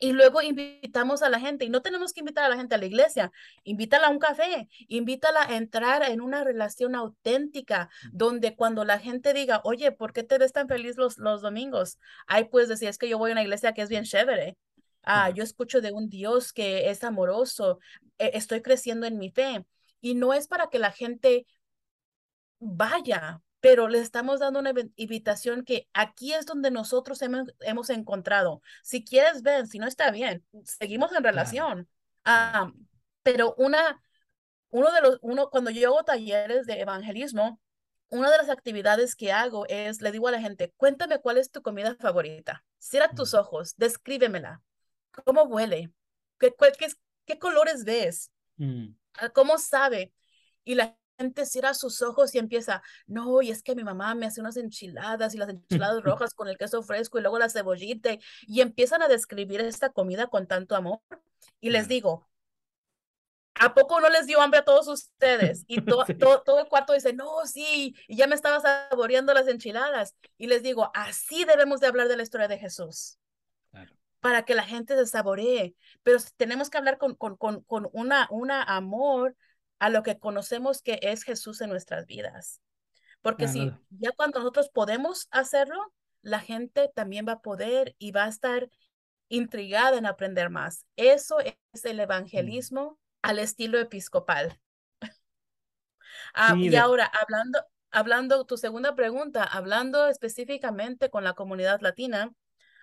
Y 0.00 0.12
luego 0.12 0.42
invitamos 0.42 1.22
a 1.22 1.28
la 1.28 1.40
gente, 1.40 1.64
y 1.64 1.70
no 1.70 1.82
tenemos 1.82 2.12
que 2.12 2.20
invitar 2.20 2.44
a 2.44 2.48
la 2.48 2.56
gente 2.56 2.76
a 2.76 2.78
la 2.78 2.86
iglesia, 2.86 3.32
invítala 3.64 4.06
a 4.06 4.10
un 4.10 4.20
café, 4.20 4.68
invítala 4.86 5.42
a 5.42 5.56
entrar 5.56 6.08
en 6.08 6.20
una 6.20 6.44
relación 6.44 6.94
auténtica, 6.94 7.90
donde 8.12 8.54
cuando 8.54 8.84
la 8.84 9.00
gente 9.00 9.32
diga, 9.32 9.60
oye, 9.64 9.90
¿por 9.90 10.12
qué 10.12 10.22
te 10.22 10.38
ves 10.38 10.52
tan 10.52 10.68
feliz 10.68 10.96
los, 10.96 11.18
los 11.18 11.42
domingos? 11.42 11.98
Ay, 12.28 12.44
pues 12.44 12.68
decir, 12.68 12.88
es 12.88 12.96
que 12.96 13.08
yo 13.08 13.18
voy 13.18 13.30
a 13.30 13.32
una 13.32 13.42
iglesia 13.42 13.74
que 13.74 13.82
es 13.82 13.88
bien 13.88 14.04
chévere. 14.04 14.56
Ah, 15.02 15.30
yo 15.30 15.42
escucho 15.42 15.80
de 15.80 15.90
un 15.90 16.08
Dios 16.08 16.52
que 16.52 16.90
es 16.90 17.02
amoroso, 17.02 17.80
e, 18.18 18.30
estoy 18.34 18.62
creciendo 18.62 19.06
en 19.06 19.18
mi 19.18 19.30
fe. 19.30 19.64
Y 20.00 20.14
no 20.14 20.32
es 20.32 20.46
para 20.46 20.68
que 20.68 20.78
la 20.78 20.92
gente 20.92 21.44
vaya, 22.58 23.42
pero 23.60 23.88
le 23.88 23.98
estamos 23.98 24.40
dando 24.40 24.60
una 24.60 24.72
invitación 24.96 25.64
que 25.64 25.88
aquí 25.92 26.32
es 26.32 26.46
donde 26.46 26.70
nosotros 26.70 27.20
hemos, 27.22 27.48
hemos 27.60 27.90
encontrado. 27.90 28.62
Si 28.82 29.04
quieres, 29.04 29.42
ven, 29.42 29.66
si 29.66 29.78
no 29.78 29.86
está 29.86 30.10
bien, 30.10 30.44
seguimos 30.64 31.12
en 31.12 31.24
relación. 31.24 31.88
Ah, 32.24 32.70
pero 33.22 33.54
una, 33.58 34.00
uno 34.70 34.92
de 34.92 35.00
los, 35.00 35.18
uno, 35.22 35.50
cuando 35.50 35.70
yo 35.70 35.88
hago 35.88 36.04
talleres 36.04 36.66
de 36.66 36.80
evangelismo, 36.80 37.60
una 38.10 38.30
de 38.30 38.38
las 38.38 38.48
actividades 38.48 39.14
que 39.14 39.32
hago 39.32 39.66
es, 39.66 40.00
le 40.00 40.12
digo 40.12 40.28
a 40.28 40.32
la 40.32 40.40
gente, 40.40 40.72
cuéntame 40.76 41.20
cuál 41.20 41.38
es 41.38 41.50
tu 41.50 41.60
comida 41.62 41.94
favorita. 41.96 42.64
Cierra 42.78 43.10
tus 43.10 43.34
ojos, 43.34 43.74
descríbemela. 43.76 44.62
¿Cómo 45.24 45.42
huele? 45.42 45.92
¿Qué, 46.38 46.54
qué, 46.78 46.88
qué 47.26 47.38
colores 47.38 47.84
ves? 47.84 48.30
Mm. 48.56 48.90
Ah, 49.14 49.28
¿Cómo 49.30 49.58
sabe? 49.58 50.12
Y 50.64 50.74
la 50.74 50.96
gente 51.18 51.46
cierra 51.46 51.74
sus 51.74 52.00
ojos 52.02 52.34
y 52.34 52.38
empieza, 52.38 52.82
no, 53.06 53.42
y 53.42 53.50
es 53.50 53.62
que 53.62 53.74
mi 53.74 53.84
mamá 53.84 54.14
me 54.14 54.26
hace 54.26 54.40
unas 54.40 54.56
enchiladas 54.56 55.34
y 55.34 55.38
las 55.38 55.48
enchiladas 55.48 56.02
rojas 56.04 56.34
con 56.34 56.48
el 56.48 56.56
queso 56.56 56.82
fresco 56.82 57.18
y 57.18 57.22
luego 57.22 57.38
la 57.38 57.50
cebollita 57.50 58.10
y 58.46 58.60
empiezan 58.60 59.02
a 59.02 59.08
describir 59.08 59.60
esta 59.60 59.90
comida 59.90 60.28
con 60.28 60.46
tanto 60.46 60.76
amor. 60.76 61.00
Y 61.60 61.70
les 61.70 61.88
digo, 61.88 62.28
¿A 63.60 63.74
poco 63.74 64.00
no 64.00 64.08
les 64.08 64.26
dio 64.26 64.40
hambre 64.40 64.60
a 64.60 64.64
todos 64.64 64.86
ustedes? 64.88 65.64
Y 65.66 65.80
todo 66.44 66.60
el 66.60 66.68
cuarto 66.68 66.92
dice, 66.92 67.12
no, 67.12 67.44
sí, 67.44 67.96
y 68.06 68.16
ya 68.16 68.26
me 68.26 68.34
estaba 68.34 68.60
saboreando 68.60 69.34
las 69.34 69.48
enchiladas. 69.48 70.14
Y 70.36 70.46
les 70.46 70.62
digo, 70.62 70.90
así 70.94 71.44
debemos 71.44 71.80
de 71.80 71.88
hablar 71.88 72.08
de 72.08 72.16
la 72.16 72.22
historia 72.22 72.48
de 72.48 72.58
Jesús. 72.58 73.18
Para 74.20 74.44
que 74.44 74.54
la 74.54 74.64
gente 74.64 74.96
se 74.96 75.06
saboree. 75.06 75.76
Pero 76.02 76.18
tenemos 76.36 76.70
que 76.70 76.78
hablar 76.78 76.98
con, 76.98 77.14
con, 77.14 77.36
con, 77.36 77.62
con 77.62 77.88
una, 77.92 78.28
una 78.30 78.62
amor 78.62 79.36
a 79.78 79.90
lo 79.90 80.02
que 80.02 80.18
conocemos 80.18 80.82
que 80.82 80.98
es 81.02 81.22
Jesús 81.22 81.60
en 81.60 81.70
nuestras 81.70 82.06
vidas. 82.06 82.60
Porque 83.22 83.48
si 83.48 83.72
ya 83.90 84.12
cuando 84.12 84.38
nosotros 84.38 84.70
podemos 84.70 85.28
hacerlo, 85.30 85.92
la 86.22 86.40
gente 86.40 86.90
también 86.94 87.26
va 87.26 87.32
a 87.32 87.42
poder 87.42 87.94
y 87.98 88.12
va 88.12 88.24
a 88.24 88.28
estar 88.28 88.68
intrigada 89.28 89.98
en 89.98 90.06
aprender 90.06 90.50
más. 90.50 90.86
Eso 90.96 91.38
es 91.40 91.84
el 91.84 91.98
mm. 91.98 92.00
evangelismo 92.00 92.98
al 93.22 93.38
estilo 93.38 93.78
episcopal. 93.78 94.58
Ah, 96.34 96.54
y 96.56 96.74
ahora, 96.76 97.06
hablando, 97.06 97.64
hablando, 97.90 98.44
tu 98.44 98.58
segunda 98.58 98.94
pregunta, 98.94 99.44
hablando 99.44 100.08
específicamente 100.08 101.10
con 101.10 101.24
la 101.24 101.32
comunidad 101.32 101.80
latina, 101.80 102.32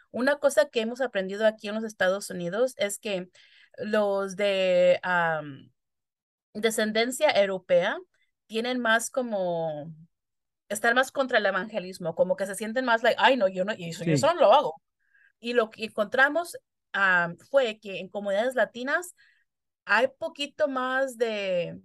una 0.10 0.38
cosa 0.38 0.70
que 0.70 0.82
hemos 0.82 1.00
aprendido 1.00 1.46
aquí 1.46 1.68
en 1.68 1.76
los 1.76 1.84
Estados 1.84 2.30
Unidos 2.32 2.74
es 2.78 2.98
que 2.98 3.30
los 3.78 4.36
de 4.36 5.00
descendencia 6.62 7.30
europea 7.32 7.98
tienen 8.48 8.80
más 8.80 9.10
como, 9.10 9.94
estar 10.70 10.96
más 10.96 11.12
contra 11.12 11.38
el 11.38 11.46
evangelismo, 11.46 12.16
como 12.16 12.36
que 12.36 12.46
se 12.46 12.56
sienten 12.56 12.86
más 12.86 13.04
like, 13.04 13.18
ay, 13.20 13.38
no, 13.38 13.48
yo 13.48 13.66
no, 13.66 13.74
y 13.76 13.90
eso, 13.90 14.04
yo 14.04 14.16
no 14.34 14.42
lo 14.42 14.54
hago. 14.54 14.82
Y 15.40 15.54
lo 15.54 15.70
que 15.70 15.86
encontramos 15.86 16.58
fue 17.50 17.80
que 17.80 18.00
en 18.00 18.10
comunidades 18.10 18.56
latinas 18.56 19.16
hay 19.86 20.08
poquito 20.18 20.68
más 20.68 21.18
de, 21.18 21.80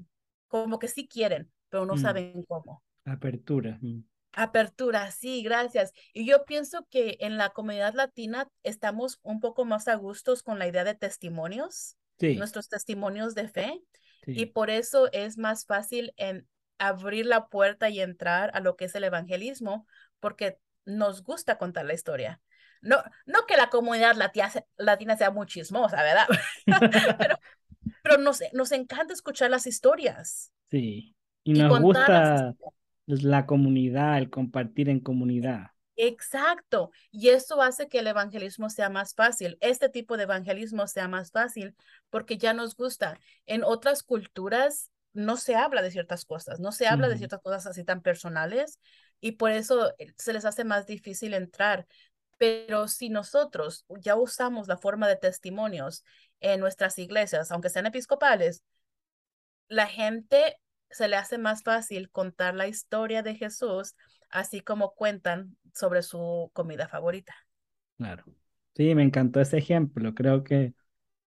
como 0.48 0.78
que 0.78 0.88
sí 0.88 1.08
quieren, 1.08 1.50
pero 1.68 1.84
no 1.84 1.96
mm. 1.96 1.98
saben 1.98 2.42
cómo. 2.44 2.82
Apertura. 3.04 3.78
Mm. 3.80 4.04
Apertura, 4.32 5.10
sí, 5.10 5.42
gracias. 5.42 5.92
Y 6.14 6.24
yo 6.24 6.44
pienso 6.44 6.86
que 6.88 7.16
en 7.20 7.36
la 7.36 7.50
comunidad 7.50 7.94
latina 7.94 8.48
estamos 8.62 9.18
un 9.22 9.40
poco 9.40 9.64
más 9.64 9.88
a 9.88 9.96
gustos 9.96 10.42
con 10.42 10.58
la 10.58 10.68
idea 10.68 10.84
de 10.84 10.94
testimonios, 10.94 11.96
nuestros 12.20 12.68
testimonios 12.68 13.34
de 13.34 13.48
fe, 13.48 13.80
y 14.26 14.46
por 14.46 14.70
eso 14.70 15.10
es 15.12 15.38
más 15.38 15.66
fácil 15.66 16.12
en 16.16 16.46
abrir 16.78 17.26
la 17.26 17.48
puerta 17.48 17.90
y 17.90 18.00
entrar 18.00 18.50
a 18.54 18.60
lo 18.60 18.76
que 18.76 18.86
es 18.86 18.94
el 18.94 19.04
evangelismo, 19.04 19.86
porque 20.18 20.58
nos 20.84 21.22
gusta 21.22 21.58
contar 21.58 21.84
la 21.84 21.94
historia. 21.94 22.40
No, 22.82 22.96
no 23.26 23.40
que 23.46 23.56
la 23.56 23.68
comunidad 23.68 24.16
latina, 24.16 24.50
latina 24.78 25.16
sea 25.16 25.30
muy 25.30 25.46
chismosa, 25.46 26.02
¿verdad? 26.02 26.26
pero, 27.18 27.38
pero 28.02 28.18
nos, 28.18 28.40
nos 28.52 28.72
encanta 28.72 29.12
escuchar 29.12 29.50
las 29.50 29.66
historias. 29.66 30.52
Sí, 30.70 31.14
y 31.44 31.52
nos 31.52 31.80
gusta 31.80 32.54
la 33.06 33.46
comunidad, 33.46 34.18
el 34.18 34.30
compartir 34.30 34.88
en 34.88 35.00
comunidad. 35.00 35.72
Exacto, 36.02 36.92
y 37.10 37.28
eso 37.28 37.60
hace 37.60 37.86
que 37.86 37.98
el 37.98 38.06
evangelismo 38.06 38.70
sea 38.70 38.88
más 38.88 39.14
fácil, 39.14 39.58
este 39.60 39.90
tipo 39.90 40.16
de 40.16 40.22
evangelismo 40.22 40.86
sea 40.86 41.08
más 41.08 41.30
fácil 41.30 41.76
porque 42.08 42.38
ya 42.38 42.54
nos 42.54 42.74
gusta. 42.74 43.20
En 43.44 43.64
otras 43.64 44.02
culturas 44.02 44.90
no 45.12 45.36
se 45.36 45.56
habla 45.56 45.82
de 45.82 45.90
ciertas 45.90 46.24
cosas, 46.24 46.58
no 46.58 46.72
se 46.72 46.86
habla 46.86 47.06
de 47.08 47.18
ciertas 47.18 47.42
cosas 47.42 47.66
así 47.66 47.84
tan 47.84 48.00
personales 48.00 48.78
y 49.20 49.32
por 49.32 49.50
eso 49.50 49.92
eh, 49.98 50.14
se 50.16 50.32
les 50.32 50.46
hace 50.46 50.64
más 50.64 50.86
difícil 50.86 51.34
entrar. 51.34 51.86
Pero 52.38 52.88
si 52.88 53.10
nosotros 53.10 53.84
ya 54.00 54.16
usamos 54.16 54.68
la 54.68 54.78
forma 54.78 55.06
de 55.06 55.16
testimonios 55.16 56.02
en 56.40 56.60
nuestras 56.60 56.98
iglesias, 56.98 57.50
aunque 57.52 57.68
sean 57.68 57.84
episcopales, 57.84 58.64
la 59.68 59.86
gente 59.86 60.56
se 60.90 61.08
le 61.08 61.16
hace 61.16 61.36
más 61.36 61.62
fácil 61.62 62.10
contar 62.10 62.54
la 62.54 62.68
historia 62.68 63.22
de 63.22 63.34
Jesús, 63.34 63.94
así 64.30 64.60
como 64.60 64.94
cuentan 64.94 65.56
sobre 65.74 66.02
su 66.02 66.50
comida 66.52 66.88
favorita. 66.88 67.34
Claro. 67.96 68.24
Sí, 68.74 68.94
me 68.94 69.02
encantó 69.02 69.40
ese 69.40 69.58
ejemplo. 69.58 70.14
Creo 70.14 70.44
que 70.44 70.74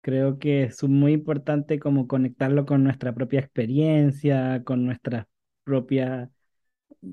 creo 0.00 0.38
que 0.38 0.64
es 0.64 0.82
muy 0.84 1.12
importante 1.12 1.78
como 1.78 2.08
conectarlo 2.08 2.66
con 2.66 2.84
nuestra 2.84 3.14
propia 3.14 3.40
experiencia, 3.40 4.62
con 4.64 4.86
nuestras 4.86 5.26
propias 5.64 6.30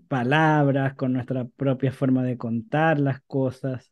palabras, 0.07 0.95
con 0.95 1.13
nuestra 1.13 1.45
propia 1.45 1.91
forma 1.91 2.23
de 2.23 2.37
contar 2.37 2.99
las 2.99 3.21
cosas. 3.23 3.91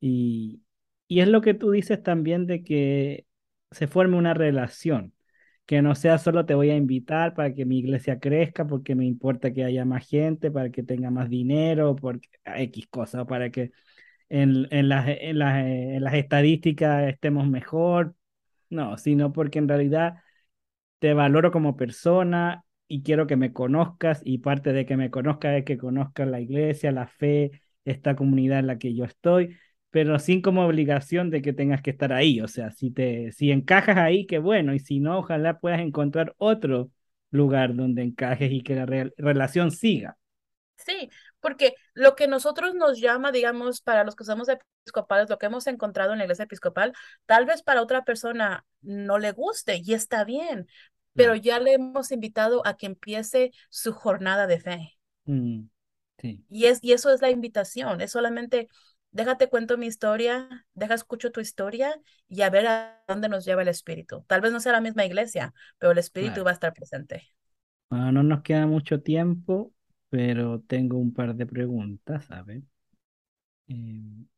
Y, 0.00 0.62
y 1.08 1.20
es 1.20 1.28
lo 1.28 1.40
que 1.40 1.54
tú 1.54 1.70
dices 1.70 2.02
también 2.02 2.46
de 2.46 2.64
que 2.64 3.26
se 3.70 3.86
forme 3.88 4.16
una 4.18 4.34
relación, 4.34 5.14
que 5.66 5.82
no 5.82 5.94
sea 5.94 6.18
solo 6.18 6.46
te 6.46 6.54
voy 6.54 6.70
a 6.70 6.76
invitar 6.76 7.34
para 7.34 7.52
que 7.54 7.64
mi 7.64 7.78
iglesia 7.78 8.18
crezca, 8.20 8.66
porque 8.66 8.94
me 8.94 9.04
importa 9.06 9.52
que 9.52 9.64
haya 9.64 9.84
más 9.84 10.08
gente, 10.08 10.50
para 10.50 10.70
que 10.70 10.82
tenga 10.82 11.10
más 11.10 11.28
dinero, 11.28 11.96
porque 11.96 12.28
X 12.44 12.86
cosas, 12.88 13.26
para 13.26 13.50
que 13.50 13.72
en, 14.28 14.68
en, 14.70 14.88
las, 14.88 15.06
en, 15.08 15.38
las, 15.38 15.64
en 15.66 16.04
las 16.04 16.14
estadísticas 16.14 17.08
estemos 17.08 17.48
mejor, 17.48 18.14
no, 18.70 18.98
sino 18.98 19.32
porque 19.32 19.58
en 19.60 19.68
realidad 19.68 20.16
te 20.98 21.14
valoro 21.14 21.52
como 21.52 21.76
persona 21.76 22.64
y 22.88 23.02
quiero 23.02 23.26
que 23.26 23.36
me 23.36 23.52
conozcas 23.52 24.22
y 24.24 24.38
parte 24.38 24.72
de 24.72 24.86
que 24.86 24.96
me 24.96 25.10
conozcas 25.10 25.58
es 25.58 25.64
que 25.64 25.78
conozcas 25.78 26.28
la 26.28 26.40
iglesia, 26.40 26.92
la 26.92 27.06
fe, 27.06 27.62
esta 27.84 28.16
comunidad 28.16 28.60
en 28.60 28.66
la 28.68 28.78
que 28.78 28.94
yo 28.94 29.04
estoy 29.04 29.56
pero 29.96 30.18
sin 30.18 30.42
como 30.42 30.66
obligación 30.66 31.30
de 31.30 31.40
que 31.40 31.54
tengas 31.54 31.80
que 31.80 31.88
estar 31.88 32.12
ahí. 32.12 32.42
O 32.42 32.48
sea, 32.48 32.70
si, 32.70 32.90
te, 32.90 33.32
si 33.32 33.50
encajas 33.50 33.96
ahí, 33.96 34.26
qué 34.26 34.38
bueno, 34.38 34.74
y 34.74 34.78
si 34.78 35.00
no, 35.00 35.20
ojalá 35.20 35.58
puedas 35.58 35.80
encontrar 35.80 36.34
otro 36.36 36.90
lugar 37.30 37.74
donde 37.74 38.02
encajes 38.02 38.52
y 38.52 38.62
que 38.62 38.74
la 38.74 38.84
relación 39.16 39.70
siga. 39.70 40.18
Sí, 40.76 41.08
porque 41.40 41.76
lo 41.94 42.14
que 42.14 42.28
nosotros 42.28 42.74
nos 42.74 43.00
llama, 43.00 43.32
digamos, 43.32 43.80
para 43.80 44.04
los 44.04 44.14
que 44.14 44.24
somos 44.24 44.50
episcopales, 44.50 45.30
lo 45.30 45.38
que 45.38 45.46
hemos 45.46 45.66
encontrado 45.66 46.12
en 46.12 46.18
la 46.18 46.24
iglesia 46.24 46.44
episcopal, 46.44 46.92
tal 47.24 47.46
vez 47.46 47.62
para 47.62 47.80
otra 47.80 48.04
persona 48.04 48.66
no 48.82 49.16
le 49.16 49.32
guste 49.32 49.80
y 49.82 49.94
está 49.94 50.24
bien, 50.24 50.68
pero 51.14 51.36
ya 51.36 51.58
le 51.58 51.72
hemos 51.72 52.12
invitado 52.12 52.60
a 52.66 52.76
que 52.76 52.84
empiece 52.84 53.50
su 53.70 53.94
jornada 53.94 54.46
de 54.46 54.60
fe. 54.60 54.98
Mm, 55.24 55.70
sí. 56.18 56.44
y, 56.50 56.66
es, 56.66 56.80
y 56.82 56.92
eso 56.92 57.10
es 57.10 57.22
la 57.22 57.30
invitación, 57.30 58.02
es 58.02 58.10
solamente 58.10 58.68
déjate 59.16 59.48
cuento 59.48 59.78
mi 59.78 59.86
historia, 59.86 60.66
deja 60.74 60.94
escucho 60.94 61.32
tu 61.32 61.40
historia 61.40 61.94
y 62.28 62.42
a 62.42 62.50
ver 62.50 62.66
a 62.68 63.02
dónde 63.08 63.28
nos 63.28 63.44
lleva 63.44 63.62
el 63.62 63.68
espíritu. 63.68 64.24
Tal 64.28 64.40
vez 64.40 64.52
no 64.52 64.60
sea 64.60 64.72
la 64.72 64.80
misma 64.80 65.04
iglesia, 65.04 65.54
pero 65.78 65.92
el 65.92 65.98
espíritu 65.98 66.44
va 66.44 66.50
a 66.50 66.54
estar 66.54 66.72
presente. 66.74 67.32
Bueno, 67.90 68.12
no 68.12 68.22
nos 68.22 68.42
queda 68.42 68.66
mucho 68.66 69.02
tiempo, 69.02 69.72
pero 70.08 70.60
tengo 70.62 70.98
un 70.98 71.12
par 71.12 71.34
de 71.34 71.46
preguntas, 71.46 72.28
ver. 72.46 72.62
Eh, 73.68 73.74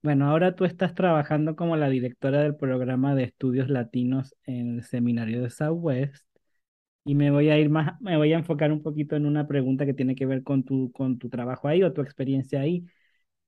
bueno, 0.02 0.30
ahora 0.30 0.54
tú 0.54 0.64
estás 0.64 0.94
trabajando 0.94 1.54
como 1.56 1.76
la 1.76 1.88
directora 1.90 2.40
del 2.42 2.56
programa 2.56 3.14
de 3.14 3.24
estudios 3.24 3.68
latinos 3.68 4.34
en 4.44 4.76
el 4.76 4.84
seminario 4.84 5.42
de 5.42 5.50
Southwest 5.50 6.24
y 7.04 7.14
me 7.16 7.30
voy 7.30 7.50
a 7.50 7.58
ir 7.58 7.70
más, 7.70 8.00
me 8.02 8.16
voy 8.16 8.32
a 8.32 8.38
enfocar 8.38 8.72
un 8.72 8.82
poquito 8.82 9.16
en 9.16 9.26
una 9.26 9.46
pregunta 9.48 9.86
que 9.86 9.94
tiene 9.94 10.14
que 10.16 10.26
ver 10.26 10.42
con 10.44 10.64
tu, 10.64 10.92
con 10.92 11.18
tu 11.18 11.28
trabajo 11.30 11.68
ahí 11.68 11.82
o 11.82 11.92
tu 11.92 12.02
experiencia 12.02 12.60
ahí. 12.60 12.86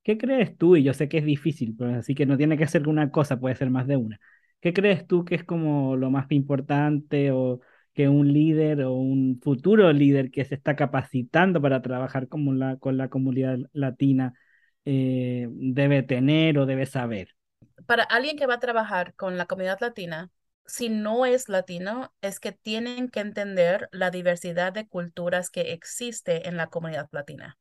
¿Qué 0.02 0.16
crees 0.18 0.56
tú? 0.56 0.76
Y 0.76 0.82
yo 0.82 0.94
sé 0.94 1.08
que 1.08 1.18
es 1.18 1.24
difícil, 1.24 1.74
pero 1.78 1.96
así 1.98 2.14
que 2.14 2.26
no 2.26 2.36
tiene 2.36 2.56
que 2.56 2.66
ser 2.66 2.88
una 2.88 3.10
cosa, 3.10 3.38
puede 3.38 3.54
ser 3.56 3.70
más 3.70 3.86
de 3.86 3.96
una. 3.96 4.18
¿Qué 4.60 4.72
crees 4.72 5.06
tú 5.06 5.24
que 5.24 5.34
es 5.34 5.44
como 5.44 5.96
lo 5.96 6.10
más 6.10 6.26
importante 6.30 7.30
o 7.32 7.60
que 7.94 8.08
un 8.08 8.32
líder 8.32 8.82
o 8.82 8.92
un 8.94 9.40
futuro 9.42 9.92
líder 9.92 10.30
que 10.30 10.44
se 10.44 10.54
está 10.54 10.76
capacitando 10.76 11.60
para 11.60 11.82
trabajar 11.82 12.28
con 12.28 12.58
la, 12.58 12.76
con 12.76 12.96
la 12.96 13.08
comunidad 13.08 13.58
latina 13.72 14.32
eh, 14.84 15.48
debe 15.50 16.02
tener 16.02 16.58
o 16.58 16.66
debe 16.66 16.86
saber? 16.86 17.34
Para 17.86 18.04
alguien 18.04 18.36
que 18.36 18.46
va 18.46 18.54
a 18.54 18.60
trabajar 18.60 19.14
con 19.14 19.36
la 19.36 19.46
comunidad 19.46 19.78
latina, 19.80 20.30
si 20.66 20.88
no 20.88 21.26
es 21.26 21.48
latino, 21.48 22.12
es 22.22 22.40
que 22.40 22.52
tienen 22.52 23.08
que 23.08 23.20
entender 23.20 23.88
la 23.92 24.10
diversidad 24.10 24.72
de 24.72 24.86
culturas 24.88 25.50
que 25.50 25.72
existe 25.72 26.48
en 26.48 26.56
la 26.56 26.68
comunidad 26.68 27.08
latina. 27.12 27.58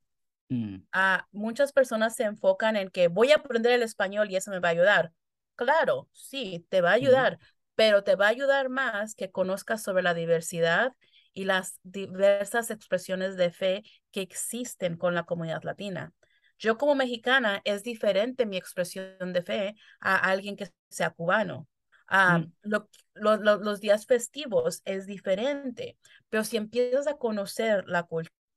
Mm. 0.50 0.78
Ah, 0.92 1.28
muchas 1.32 1.72
personas 1.72 2.16
se 2.16 2.24
enfocan 2.24 2.76
en 2.76 2.90
que 2.90 3.08
voy 3.08 3.32
a 3.32 3.36
aprender 3.36 3.72
el 3.72 3.84
español 3.84 4.30
y 4.30 4.36
eso 4.36 4.52
me 4.52 4.60
va 4.60 4.70
a 4.70 4.72
ayudar. 4.72 5.14
Claro, 5.56 6.10
sí, 6.12 6.66
te 6.70 6.82
va 6.82 6.92
a 6.92 6.94
ayudar, 6.94 7.38
pero 7.76 8.04
te 8.04 8.16
va 8.16 8.28
a 8.28 8.30
ayudar 8.30 8.70
más 8.70 9.16
que 9.16 9.32
conozcas 9.32 9.84
sobre 9.84 10.04
la 10.04 10.14
diversidad 10.14 10.94
y 11.34 11.46
las 11.46 11.80
diversas 11.84 12.72
expresiones 12.72 13.36
de 13.36 13.52
fe 13.52 13.84
que 14.12 14.22
existen 14.22 14.98
con 14.98 15.16
la 15.16 15.24
comunidad 15.24 15.64
latina. 15.64 16.14
Yo 16.58 16.78
como 16.78 16.96
mexicana 16.96 17.62
es 17.64 17.84
diferente 17.84 18.46
mi 18.46 18.58
expresión 18.58 19.34
de 19.34 19.42
fe 19.44 19.76
a 20.00 20.16
alguien 20.18 20.56
que 20.56 20.70
sea 20.90 21.12
cubano. 21.12 21.68
Ah, 22.08 22.40
mm. 22.40 22.76
los 23.14 23.80
días 23.80 24.08
festivos 24.08 24.82
es 24.86 25.06
diferente, 25.06 25.98
pero 26.30 26.44
si 26.44 26.58
empiezas 26.58 27.08
a 27.08 27.18
conocer 27.18 27.86
la, 27.88 28.08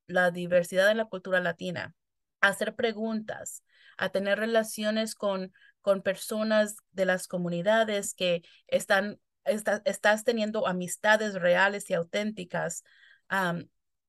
la 0.07 0.31
diversidad 0.31 0.91
en 0.91 0.97
la 0.97 1.05
cultura 1.05 1.39
latina, 1.39 1.95
a 2.41 2.49
hacer 2.49 2.75
preguntas, 2.75 3.63
a 3.97 4.09
tener 4.09 4.39
relaciones 4.39 5.15
con, 5.15 5.53
con 5.81 6.01
personas 6.01 6.77
de 6.91 7.05
las 7.05 7.27
comunidades 7.27 8.13
que 8.13 8.43
están, 8.67 9.19
estás 9.45 10.23
teniendo 10.23 10.67
amistades 10.67 11.35
reales 11.35 11.89
y 11.89 11.93
auténticas, 11.93 12.83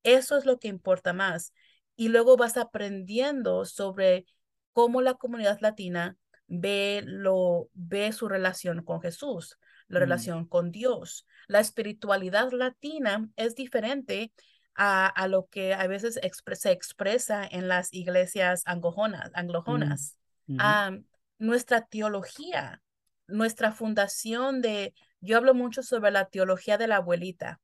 eso 0.03 0.37
es 0.37 0.45
lo 0.45 0.59
que 0.59 0.69
importa 0.69 1.13
más. 1.13 1.53
Y 1.97 2.09
luego 2.09 2.37
vas 2.37 2.57
aprendiendo 2.57 3.65
sobre 3.65 4.27
cómo 4.73 5.01
la 5.01 5.15
comunidad 5.15 5.61
latina 5.61 6.17
ve, 6.47 7.03
lo, 7.07 7.71
ve 7.73 8.13
su 8.13 8.29
relación 8.29 8.85
con 8.85 9.01
Jesús, 9.01 9.59
la 9.89 10.01
mm. 10.01 10.03
relación 10.03 10.47
con 10.47 10.71
Dios. 10.71 11.27
La 11.47 11.61
espiritualidad 11.61 12.53
latina 12.53 13.29
es 13.37 13.55
diferente 13.55 14.33
a, 14.77 15.07
a 15.07 15.29
lo 15.29 15.47
que 15.47 15.75
a 15.75 15.87
veces 15.87 16.19
se 16.55 16.71
expresa 16.73 17.47
en 17.47 17.69
las 17.69 17.93
iglesias 17.93 18.63
anglojonas. 18.67 19.31
anglojonas. 19.35 20.17
Mm. 20.47 21.05
nuestra 21.39 21.87
teología, 21.87 22.83
nuestra 23.27 23.73
fundación 23.73 24.61
de, 24.61 24.95
yo 25.21 25.37
hablo 25.37 25.55
mucho 25.55 25.83
sobre 25.83 26.11
la 26.11 26.27
teología 26.27 26.77
de 26.77 26.87
la 26.87 26.97
abuelita, 26.97 27.61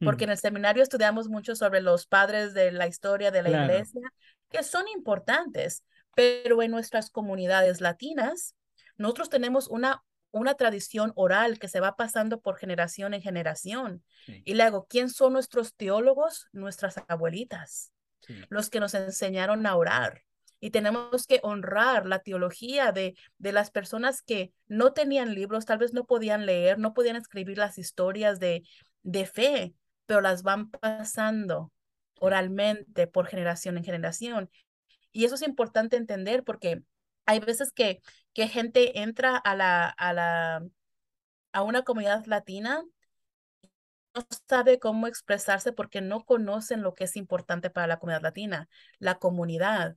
porque 0.00 0.24
mm. 0.24 0.28
en 0.28 0.30
el 0.30 0.38
seminario 0.38 0.82
estudiamos 0.82 1.28
mucho 1.28 1.54
sobre 1.54 1.80
los 1.80 2.06
padres 2.06 2.54
de 2.54 2.72
la 2.72 2.86
historia 2.86 3.30
de 3.30 3.42
la 3.42 3.50
iglesia, 3.50 4.00
que 4.50 4.62
son 4.62 4.88
importantes, 4.88 5.84
pero 6.14 6.62
en 6.62 6.70
nuestras 6.70 7.10
comunidades 7.10 7.80
latinas, 7.80 8.54
nosotros 8.96 9.30
tenemos 9.30 9.68
una, 9.68 10.02
una 10.32 10.54
tradición 10.54 11.12
oral 11.14 11.58
que 11.58 11.68
se 11.68 11.80
va 11.80 11.96
pasando 11.96 12.40
por 12.40 12.56
generación 12.56 13.14
en 13.14 13.22
generación. 13.22 14.02
Y 14.26 14.54
luego, 14.54 14.86
¿quién 14.88 15.08
son 15.08 15.34
nuestros 15.34 15.74
teólogos? 15.74 16.48
Nuestras 16.52 16.96
abuelitas, 17.08 17.92
los 18.48 18.70
que 18.70 18.80
nos 18.80 18.94
enseñaron 18.94 19.66
a 19.66 19.76
orar. 19.76 20.22
Y 20.58 20.70
tenemos 20.70 21.26
que 21.26 21.40
honrar 21.42 22.06
la 22.06 22.20
teología 22.20 22.92
de, 22.92 23.16
de 23.38 23.52
las 23.52 23.70
personas 23.70 24.22
que 24.22 24.52
no 24.66 24.92
tenían 24.92 25.34
libros, 25.34 25.66
tal 25.66 25.78
vez 25.78 25.92
no 25.92 26.06
podían 26.06 26.46
leer, 26.46 26.78
no 26.78 26.94
podían 26.94 27.16
escribir 27.16 27.58
las 27.58 27.78
historias 27.78 28.38
de, 28.38 28.62
de 29.02 29.26
fe, 29.26 29.74
pero 30.06 30.20
las 30.20 30.42
van 30.42 30.70
pasando 30.70 31.72
oralmente 32.20 33.08
por 33.08 33.26
generación 33.26 33.76
en 33.76 33.84
generación. 33.84 34.50
Y 35.10 35.24
eso 35.24 35.34
es 35.34 35.42
importante 35.42 35.96
entender 35.96 36.44
porque 36.44 36.82
hay 37.26 37.40
veces 37.40 37.72
que, 37.72 38.02
que 38.32 38.48
gente 38.48 39.00
entra 39.00 39.36
a 39.36 39.54
la, 39.54 39.88
a 39.88 40.12
la, 40.12 40.64
a 41.52 41.62
una 41.62 41.82
comunidad 41.82 42.24
latina 42.26 42.82
no 44.14 44.26
sabe 44.48 44.78
cómo 44.78 45.06
expresarse 45.06 45.72
porque 45.72 46.00
no 46.00 46.24
conocen 46.24 46.82
lo 46.82 46.94
que 46.94 47.04
es 47.04 47.16
importante 47.16 47.70
para 47.70 47.86
la 47.86 47.98
comunidad 47.98 48.22
latina. 48.22 48.68
La 48.98 49.18
comunidad 49.18 49.96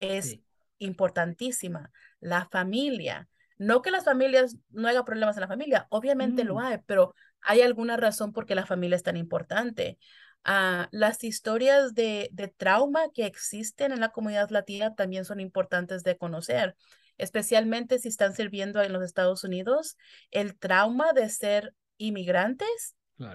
es 0.00 0.38
importantísima. 0.78 1.92
La 2.20 2.46
familia. 2.46 3.28
No 3.58 3.80
que 3.80 3.90
las 3.90 4.04
familias 4.04 4.56
no 4.68 4.88
haya 4.88 5.04
problemas 5.04 5.36
en 5.36 5.40
la 5.40 5.48
familia, 5.48 5.86
obviamente 5.88 6.44
lo 6.44 6.56
mm. 6.56 6.58
hay, 6.58 6.78
pero 6.84 7.14
hay 7.40 7.62
alguna 7.62 7.96
razón 7.96 8.34
por 8.34 8.44
qué 8.44 8.54
la 8.54 8.66
familia 8.66 8.96
es 8.96 9.02
tan 9.02 9.16
importante. 9.16 9.98
Ah, 10.48 10.88
las 10.92 11.24
historias 11.24 11.92
de, 11.92 12.28
de 12.30 12.46
trauma 12.46 13.08
que 13.12 13.26
existen 13.26 13.90
en 13.90 13.98
la 13.98 14.10
comunidad 14.10 14.48
latina 14.50 14.94
también 14.94 15.24
son 15.24 15.40
importantes 15.40 16.04
de 16.04 16.16
conocer, 16.16 16.76
especialmente 17.18 17.98
si 17.98 18.06
están 18.06 18.32
sirviendo 18.32 18.80
en 18.80 18.92
los 18.92 19.02
Estados 19.02 19.42
Unidos. 19.42 19.96
El 20.30 20.56
trauma 20.56 21.12
de 21.12 21.28
ser 21.30 21.74
inmigrantes 21.98 22.94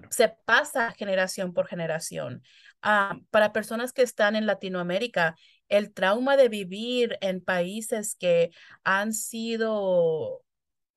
se 0.09 0.29
pasa 0.45 0.91
generación 0.91 1.53
por 1.53 1.67
generación. 1.67 2.43
Ah, 2.81 3.17
para 3.29 3.51
personas 3.51 3.91
que 3.91 4.03
están 4.03 4.37
en 4.37 4.45
Latinoamérica, 4.45 5.35
el 5.67 5.93
trauma 5.93 6.37
de 6.37 6.47
vivir 6.47 7.17
en 7.19 7.43
países 7.43 8.15
que 8.15 8.51
han 8.85 9.11
sido 9.11 10.43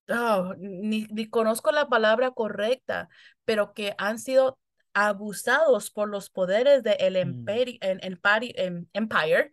oh, 0.08 0.54
ni, 0.58 1.06
ni, 1.10 1.28
conozco 1.28 1.72
la 1.72 1.88
palabra 1.88 2.30
correcta, 2.30 3.08
pero 3.44 3.74
que 3.74 3.96
han 3.98 4.20
sido 4.20 4.60
abusados 4.94 5.90
por 5.90 6.08
los 6.08 6.30
poderes 6.30 6.82
del 6.82 7.14
de 7.14 7.24
mm. 7.26 7.46
em, 8.56 8.86
empire 8.92 9.50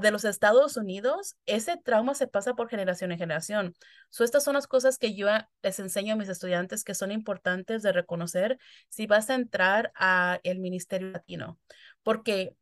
de 0.00 0.10
los 0.10 0.24
Estados 0.24 0.76
Unidos, 0.76 1.36
ese 1.44 1.76
trauma 1.76 2.14
se 2.14 2.26
pasa 2.26 2.54
por 2.54 2.68
generación 2.68 3.12
en 3.12 3.18
generación. 3.18 3.74
So, 4.08 4.24
estas 4.24 4.42
son 4.44 4.54
las 4.54 4.66
cosas 4.66 4.96
que 4.96 5.14
yo 5.14 5.28
les 5.62 5.78
enseño 5.78 6.14
a 6.14 6.16
mis 6.16 6.28
estudiantes 6.28 6.82
que 6.82 6.94
son 6.94 7.12
importantes 7.12 7.82
de 7.82 7.92
reconocer 7.92 8.58
si 8.88 9.06
vas 9.06 9.28
a 9.28 9.34
entrar 9.34 9.92
a 9.94 10.40
el 10.44 10.60
Ministerio 10.60 11.10
Latino, 11.10 11.58
porque 12.02 12.56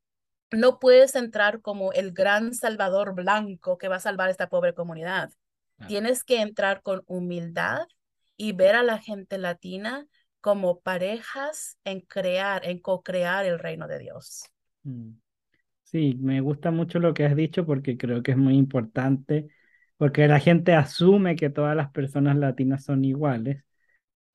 no 0.51 0.79
puedes 0.79 1.15
entrar 1.15 1.61
como 1.61 1.93
el 1.93 2.13
gran 2.13 2.55
salvador 2.55 3.15
blanco 3.15 3.79
que 3.79 3.89
va 3.89 3.97
a 3.97 4.01
salvar 4.01 4.31
esta 4.31 4.49
pobre 4.49 4.75
comunidad. 4.75 5.31
Tienes 5.89 6.25
que 6.25 6.41
entrar 6.41 6.83
con 6.83 7.03
humildad 7.07 7.87
y 8.37 8.53
ver 8.53 8.77
a 8.77 8.83
la 8.83 8.99
gente 8.99 9.39
latina 9.39 10.07
como 10.45 10.81
parejas 10.81 11.79
en 11.85 12.03
crear, 12.03 12.67
en 12.67 12.79
co-crear 12.81 13.47
el 13.47 13.59
reino 13.59 13.89
de 13.89 13.99
Dios. 13.99 14.45
Mm. 14.83 15.11
Sí, 15.85 16.17
me 16.21 16.41
gusta 16.41 16.71
mucho 16.73 16.99
lo 17.01 17.15
que 17.15 17.25
has 17.27 17.37
dicho 17.37 17.67
porque 17.67 17.99
creo 17.99 18.23
que 18.23 18.33
es 18.33 18.37
muy 18.39 18.57
importante, 18.57 19.49
porque 19.99 20.29
la 20.29 20.41
gente 20.41 20.75
asume 20.75 21.37
que 21.37 21.51
todas 21.51 21.77
las 21.77 21.91
personas 21.93 22.37
latinas 22.37 22.85
son 22.85 23.05
iguales 23.05 23.65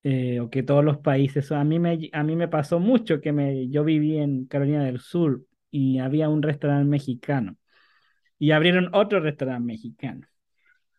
eh, 0.04 0.40
o 0.42 0.50
que 0.50 0.64
todos 0.64 0.84
los 0.86 1.00
países 1.00 1.52
A 1.54 1.64
mí 1.66 1.80
me, 1.80 2.10
a 2.14 2.24
mí 2.24 2.36
me 2.38 2.48
pasó 2.50 2.80
mucho 2.80 3.22
que 3.22 3.34
me, 3.34 3.70
yo 3.70 3.84
viví 3.86 4.18
en 4.20 4.46
Carolina 4.48 4.84
del 4.86 5.00
Sur 5.02 5.44
y 5.72 6.00
había 6.00 6.30
un 6.30 6.42
restaurante 6.44 6.88
mexicano 6.90 7.58
y 8.40 8.52
abrieron 8.52 8.90
otro 8.96 9.20
restaurante 9.22 9.66
mexicano. 9.68 10.28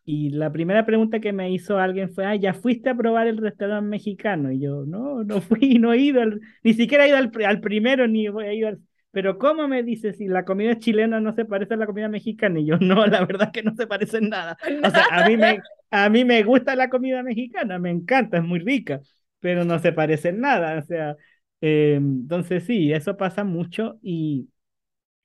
Y 0.03 0.31
la 0.31 0.51
primera 0.51 0.85
pregunta 0.85 1.19
que 1.19 1.31
me 1.31 1.51
hizo 1.51 1.77
alguien 1.77 2.11
fue, 2.13 2.25
ah, 2.25 2.35
¿ya 2.35 2.53
fuiste 2.53 2.89
a 2.89 2.95
probar 2.95 3.27
el 3.27 3.37
restaurante 3.37 3.87
mexicano? 3.89 4.51
Y 4.51 4.59
yo, 4.59 4.83
no, 4.85 5.23
no 5.23 5.41
fui, 5.41 5.75
no 5.79 5.93
he 5.93 5.97
ido, 5.99 6.21
ni 6.63 6.73
siquiera 6.73 7.05
he 7.05 7.09
ido 7.09 7.17
al, 7.17 7.31
al 7.45 7.61
primero, 7.61 8.07
ni 8.07 8.27
he 8.27 8.55
ido 8.55 8.67
al... 8.69 8.79
Pero 9.11 9.37
¿cómo 9.37 9.67
me 9.67 9.83
dices 9.83 10.17
si 10.17 10.27
la 10.27 10.45
comida 10.45 10.79
chilena 10.79 11.19
no 11.19 11.33
se 11.33 11.43
parece 11.45 11.73
a 11.73 11.77
la 11.77 11.85
comida 11.85 12.07
mexicana? 12.07 12.59
Y 12.61 12.65
yo, 12.65 12.77
no, 12.79 13.05
la 13.05 13.25
verdad 13.25 13.51
que 13.51 13.61
no 13.63 13.75
se 13.75 13.85
parece 13.87 14.17
en 14.17 14.29
nada. 14.29 14.57
O 14.83 14.89
sea, 14.89 15.05
a 15.11 15.27
mí 15.27 15.37
me, 15.37 15.59
a 15.91 16.09
mí 16.09 16.23
me 16.25 16.43
gusta 16.43 16.75
la 16.75 16.89
comida 16.89 17.21
mexicana, 17.21 17.77
me 17.77 17.91
encanta, 17.91 18.37
es 18.37 18.43
muy 18.43 18.59
rica, 18.59 19.01
pero 19.39 19.65
no 19.65 19.79
se 19.79 19.91
parece 19.91 20.29
en 20.29 20.39
nada. 20.41 20.79
O 20.79 20.81
sea, 20.83 21.15
eh, 21.61 21.95
entonces 21.97 22.63
sí, 22.65 22.91
eso 22.93 23.17
pasa 23.17 23.43
mucho 23.43 23.99
y 24.01 24.49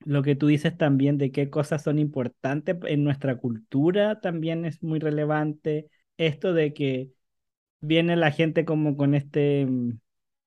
lo 0.06 0.22
que 0.22 0.36
tú 0.36 0.46
dices 0.46 0.76
también 0.76 1.18
de 1.18 1.32
qué 1.32 1.50
cosas 1.50 1.82
son 1.82 1.98
importantes 1.98 2.76
en 2.86 3.02
nuestra 3.02 3.36
cultura 3.38 4.20
también 4.20 4.64
es 4.64 4.80
muy 4.80 5.00
relevante. 5.00 5.88
Esto 6.16 6.54
de 6.54 6.72
que 6.72 7.10
viene 7.80 8.14
la 8.14 8.30
gente 8.30 8.64
como 8.64 8.96
con 8.96 9.14
este 9.14 9.66
mm, 9.66 9.98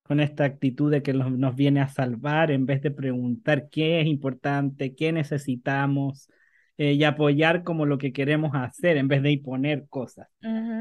con 0.03 0.21
esta 0.21 0.45
actitud 0.45 0.89
de 0.89 1.03
que 1.03 1.13
nos, 1.13 1.55
viene 1.55 1.81
a 1.81 1.89
salvar 1.89 2.51
en 2.51 2.65
vez 2.65 2.81
de 2.81 2.89
preguntar 2.89 3.67
qué 3.69 3.99
es 4.01 4.07
importante, 4.07 4.95
qué 4.95 5.11
necesitamos 5.11 6.29
eh, 6.77 6.93
y 6.93 7.03
apoyar 7.03 7.63
como 7.63 7.85
lo 7.85 7.97
que 7.97 8.13
queremos 8.13 8.51
hacer 8.55 8.97
en 8.97 9.09
vez 9.09 9.21
de 9.21 9.33
imponer 9.33 9.87
cosas. 9.89 10.29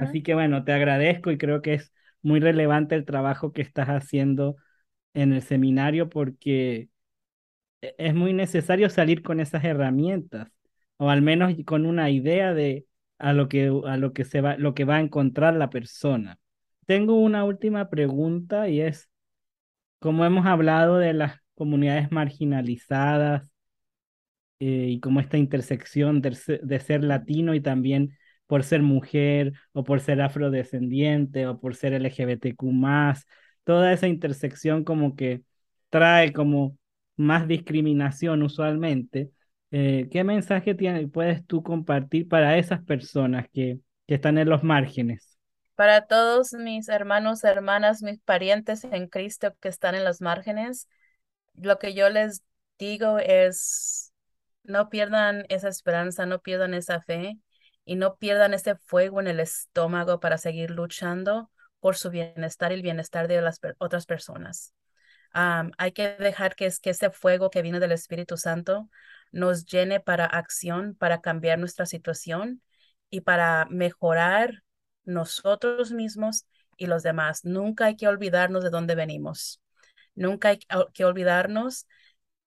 Así 0.01 0.23
que 0.23 0.35
bueno, 0.35 0.65
te 0.65 0.73
agradezco 0.73 1.33
y 1.33 1.37
creo 1.37 1.63
que 1.63 1.75
es 1.75 1.93
muy 2.23 2.39
relevante 2.41 2.95
el 2.95 3.05
trabajo 3.05 3.53
que 3.53 3.63
estás 3.63 3.89
haciendo 3.89 4.57
en 5.15 5.33
el 5.33 5.43
seminario 5.43 6.09
porque 6.09 6.89
es 7.81 8.15
muy 8.15 8.33
necesario 8.33 8.91
salir 8.91 9.23
con 9.23 9.41
esas 9.41 9.65
herramientas 9.65 10.49
o 10.97 11.11
al 11.11 11.23
menos 11.23 11.55
con 11.65 11.87
una 11.87 12.11
idea 12.11 12.55
de 12.55 12.87
a 13.19 13.33
lo 13.33 13.49
que, 13.49 13.67
a 13.87 13.97
lo 13.97 14.13
que, 14.13 14.25
se 14.25 14.41
va, 14.41 14.57
lo 14.57 14.75
que 14.75 14.85
va 14.85 14.97
a 14.97 15.01
encontrar 15.01 15.55
la 15.55 15.71
persona. 15.71 16.39
Tengo 16.87 17.17
una 17.17 17.45
última 17.45 17.91
pregunta 17.91 18.69
y 18.69 18.81
es, 18.81 19.09
como 20.01 20.25
hemos 20.25 20.47
hablado 20.47 20.99
de 20.99 21.15
las 21.15 21.41
comunidades 21.55 22.13
marginalizadas 22.13 23.53
eh, 24.61 24.89
y 24.91 25.01
como 25.01 25.21
esta 25.21 25.39
intersección 25.39 26.21
de, 26.21 26.37
de 26.63 26.81
ser 26.81 27.05
latino 27.05 27.55
y 27.55 27.61
también 27.61 28.17
por 28.47 28.65
ser 28.65 28.83
mujer 28.83 29.53
o 29.73 29.85
por 29.85 30.01
ser 30.01 30.21
afrodescendiente 30.21 31.47
o 31.47 31.61
por 31.61 31.75
ser 31.77 31.93
LGBTQ 31.95 32.63
más, 32.73 33.27
toda 33.65 33.93
esa 33.93 34.09
intersección 34.09 34.85
como 34.85 35.17
que 35.17 35.43
trae 35.91 36.33
como 36.33 36.77
más 37.19 37.47
discriminación 37.47 38.43
usualmente. 38.43 39.31
Eh, 39.71 40.09
¿Qué 40.11 40.25
mensaje 40.25 40.75
puedes 41.13 41.45
tú 41.47 41.63
compartir 41.63 42.29
para 42.29 42.57
esas 42.57 42.83
personas 42.83 43.47
que, 43.53 43.81
que 44.07 44.15
están 44.15 44.39
en 44.39 44.49
los 44.49 44.63
márgenes? 44.63 45.37
Para 45.75 46.07
todos 46.07 46.55
mis 46.55 46.89
hermanos, 46.89 47.45
hermanas, 47.45 48.03
mis 48.03 48.19
parientes 48.21 48.85
en 48.85 49.09
Cristo 49.09 49.55
que 49.61 49.69
están 49.69 49.95
en 49.95 50.05
los 50.05 50.21
márgenes, 50.21 50.89
lo 51.55 51.79
que 51.79 51.95
yo 51.95 52.09
les 52.09 52.43
digo 52.79 53.19
es, 53.19 54.13
no 54.65 54.89
pierdan 54.89 55.45
esa 55.49 55.69
esperanza, 55.69 56.27
no 56.27 56.41
pierdan 56.41 56.75
esa 56.75 57.01
fe 57.01 57.39
y 57.85 57.97
no 57.97 58.17
pierdan 58.17 58.55
ese 58.55 58.77
fuego 58.77 59.21
en 59.21 59.29
el 59.29 59.41
estómago 59.41 60.21
para 60.21 60.39
seguir 60.39 60.71
luchando 60.71 61.51
por 61.81 61.97
su 61.97 62.11
bienestar 62.11 62.73
y 62.73 62.77
el 62.77 62.83
bienestar 62.83 63.29
de 63.29 63.41
las 63.41 63.61
otras 63.79 64.07
personas. 64.07 64.75
Hay 65.33 65.93
que 65.93 66.09
dejar 66.17 66.55
que, 66.57 66.67
es, 66.67 66.81
que 66.81 66.91
ese 66.91 67.11
fuego 67.11 67.51
que 67.51 67.63
viene 67.63 67.81
del 67.81 67.93
Espíritu 67.93 68.37
Santo 68.37 68.89
nos 69.31 69.67
llene 69.67 70.01
para 70.01 70.25
acción, 70.27 70.95
para 70.95 71.21
cambiar 71.21 71.59
nuestra 71.59 71.87
situación 71.87 72.63
y 73.11 73.21
para 73.23 73.67
mejorar 73.71 74.63
nosotros 75.05 75.93
mismos 75.93 76.47
y 76.77 76.87
los 76.87 77.03
demás. 77.03 77.45
Nunca 77.45 77.87
hay 77.87 77.97
que 77.97 78.09
olvidarnos 78.09 78.63
de 78.63 78.71
dónde 78.71 78.95
venimos. 78.95 79.61
Nunca 80.15 80.49
hay 80.49 80.59
que 80.93 81.05
olvidarnos 81.05 81.87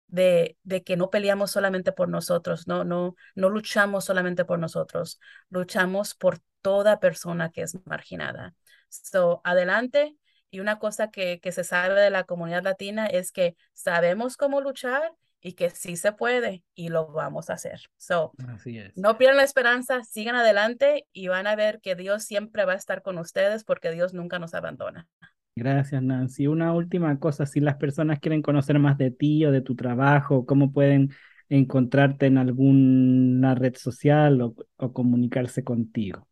de, 0.08 0.58
de, 0.62 0.82
que 0.82 0.96
no 0.96 1.10
peleamos 1.10 1.50
solamente 1.50 1.92
por 1.92 2.08
nosotros, 2.08 2.68
no, 2.68 2.84
no, 2.84 3.16
no 3.34 3.48
luchamos 3.48 4.04
solamente 4.04 4.44
por 4.44 4.58
nosotros, 4.58 5.18
luchamos 5.48 6.14
por 6.14 6.38
toda 6.60 7.00
persona 7.00 7.50
que 7.50 7.62
es 7.62 7.78
marginada. 7.86 8.54
So, 8.88 9.40
adelante. 9.42 10.16
Y 10.52 10.60
una 10.60 10.78
cosa 10.78 11.10
que, 11.10 11.40
que 11.40 11.50
se 11.50 11.64
sabe 11.64 11.98
de 11.98 12.10
la 12.10 12.24
comunidad 12.24 12.62
latina 12.62 13.06
es 13.06 13.32
que 13.32 13.56
sabemos 13.72 14.36
cómo 14.36 14.60
luchar 14.60 15.12
y 15.40 15.54
que 15.54 15.70
sí 15.70 15.96
se 15.96 16.12
puede 16.12 16.62
y 16.74 16.90
lo 16.90 17.08
vamos 17.08 17.50
a 17.50 17.54
hacer. 17.54 17.80
So, 17.96 18.32
Así 18.48 18.78
es. 18.78 18.96
No 18.96 19.16
pierdan 19.18 19.38
la 19.38 19.44
esperanza, 19.44 20.04
sigan 20.04 20.36
adelante 20.36 21.06
y 21.12 21.28
van 21.28 21.46
a 21.46 21.56
ver 21.56 21.80
que 21.80 21.96
Dios 21.96 22.24
siempre 22.24 22.66
va 22.66 22.74
a 22.74 22.76
estar 22.76 23.00
con 23.00 23.16
ustedes 23.16 23.64
porque 23.64 23.90
Dios 23.90 24.12
nunca 24.12 24.38
nos 24.38 24.54
abandona. 24.54 25.08
Gracias, 25.56 26.02
Nancy. 26.02 26.46
Una 26.46 26.74
última 26.74 27.18
cosa, 27.18 27.46
si 27.46 27.60
las 27.60 27.76
personas 27.76 28.20
quieren 28.20 28.42
conocer 28.42 28.78
más 28.78 28.98
de 28.98 29.10
ti 29.10 29.44
o 29.46 29.52
de 29.52 29.62
tu 29.62 29.74
trabajo, 29.74 30.46
¿cómo 30.46 30.70
pueden 30.70 31.10
encontrarte 31.48 32.26
en 32.26 32.36
alguna 32.36 33.54
red 33.54 33.74
social 33.76 34.40
o, 34.42 34.54
o 34.76 34.92
comunicarse 34.92 35.64
contigo? 35.64 36.28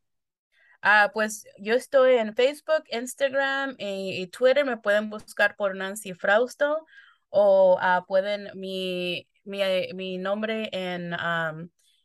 Ah, 0.83 1.11
pues 1.13 1.45
yo 1.59 1.75
estoy 1.75 2.15
en 2.15 2.35
Facebook, 2.35 2.85
Instagram 2.91 3.77
y, 3.79 4.27
Twitter. 4.29 4.65
Me 4.65 4.79
pueden 4.79 5.11
buscar 5.11 5.55
por 5.57 5.77
Nancy 5.77 6.15
Frausto 6.15 6.87
o 7.29 7.77
ah, 7.81 8.05
pueden, 8.09 8.49
mi, 8.55 9.29
mi, 9.45 9.61
mi, 9.95 10.17
nombre 10.19 10.71
en 10.73 11.15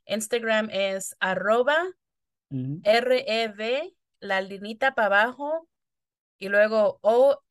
Instagram 0.06 0.70
es 0.72 1.16
arroba 1.20 1.86
R-E-V, 2.52 3.96
la 4.20 4.42
linita 4.42 4.94
para 4.94 5.08
abajo 5.08 5.68
y 6.38 6.50
luego 6.50 7.00
O-L-U-T-I-O-N. 7.02 7.50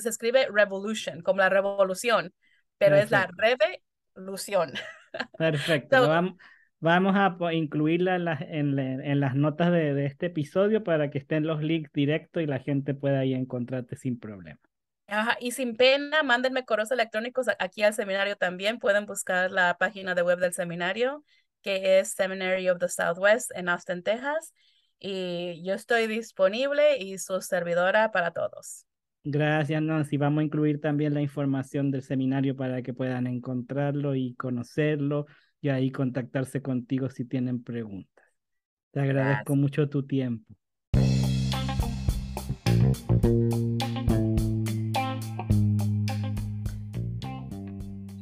Se 0.00 0.08
escribe 0.08 0.48
revolution, 0.52 1.22
como 1.22 1.40
la 1.40 1.48
revolución, 1.48 2.34
pero 2.78 2.96
es 2.96 3.10
la 3.10 3.30
revolución. 3.36 4.74
Perfecto. 5.38 6.08
vamos, 6.08 6.36
Vamos 6.80 7.16
a 7.16 7.54
incluirla 7.54 8.16
en, 8.16 9.20
las 9.20 9.34
notas 9.34 9.72
de, 9.72 10.04
este 10.04 10.26
episodio 10.26 10.84
para 10.84 11.10
que 11.10 11.18
estén 11.18 11.46
los 11.46 11.62
links 11.62 11.90
directos 11.92 12.42
y 12.42 12.46
la 12.46 12.58
gente 12.58 12.92
pueda 12.94 13.20
ahí 13.20 13.32
encontrarte 13.32 13.96
sin 13.96 14.18
problema. 14.18 14.60
Ajá, 15.08 15.36
y 15.40 15.52
sin 15.52 15.76
pena, 15.76 16.22
mándenme 16.22 16.64
correos 16.64 16.90
electrónicos 16.90 17.46
aquí 17.58 17.82
al 17.82 17.94
seminario 17.94 18.36
también. 18.36 18.78
Pueden 18.78 19.06
buscar 19.06 19.50
la 19.50 19.78
página 19.78 20.14
de 20.14 20.22
web 20.22 20.38
del 20.38 20.52
seminario, 20.52 21.24
que 21.62 22.00
es 22.00 22.12
Seminary 22.12 22.68
of 22.68 22.78
the 22.78 22.88
Southwest 22.88 23.50
en 23.54 23.68
Austin, 23.68 24.02
Texas. 24.02 24.52
Y 24.98 25.62
yo 25.64 25.74
estoy 25.74 26.06
disponible 26.06 26.98
y 26.98 27.18
su 27.18 27.40
servidora 27.40 28.10
para 28.10 28.32
todos. 28.32 28.84
Gracias, 29.22 29.82
Nancy. 29.82 30.18
Vamos 30.18 30.42
a 30.42 30.44
incluir 30.44 30.80
también 30.80 31.14
la 31.14 31.20
información 31.20 31.90
del 31.90 32.02
seminario 32.02 32.54
para 32.54 32.82
que 32.82 32.92
puedan 32.92 33.26
encontrarlo 33.26 34.14
y 34.14 34.34
conocerlo 34.34 35.26
y 35.60 35.68
ahí 35.68 35.90
contactarse 35.90 36.62
contigo 36.62 37.10
si 37.10 37.24
tienen 37.24 37.62
preguntas. 37.62 38.24
Te 38.92 39.00
agradezco 39.00 39.56
mucho 39.56 39.88
tu 39.88 40.06
tiempo. 40.06 40.54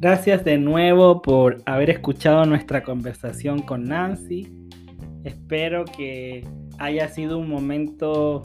Gracias 0.00 0.44
de 0.44 0.58
nuevo 0.58 1.22
por 1.22 1.62
haber 1.64 1.88
escuchado 1.88 2.44
nuestra 2.44 2.82
conversación 2.82 3.62
con 3.62 3.84
Nancy. 3.84 4.68
Espero 5.24 5.86
que 5.86 6.46
haya 6.78 7.08
sido 7.08 7.38
un 7.38 7.48
momento 7.48 8.42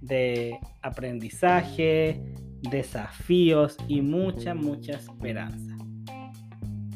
de 0.00 0.56
aprendizaje, 0.82 2.22
desafíos 2.62 3.76
y 3.88 4.02
mucha, 4.02 4.54
mucha 4.54 4.92
esperanza. 4.92 5.69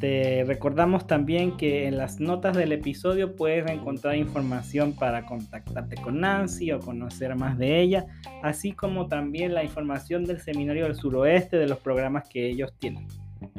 Te 0.05 0.45
recordamos 0.45 1.07
también 1.07 1.57
que 1.57 1.87
en 1.87 1.97
las 1.97 2.21
notas 2.21 2.55
del 2.55 2.73
episodio 2.73 3.35
puedes 3.35 3.71
encontrar 3.71 4.17
información 4.17 4.93
para 4.93 5.25
contactarte 5.25 5.97
con 5.97 6.21
Nancy 6.21 6.73
o 6.73 6.79
conocer 6.79 7.35
más 7.37 7.57
de 7.57 7.81
ella, 7.81 8.05
así 8.43 8.73
como 8.73 9.07
también 9.09 9.55
la 9.55 9.65
información 9.65 10.27
del 10.27 10.43
Seminario 10.43 10.85
del 10.85 10.95
Suroeste 10.95 11.57
de 11.57 11.67
los 11.67 11.79
programas 11.79 12.29
que 12.29 12.51
ellos 12.51 12.75
tienen. 12.79 13.09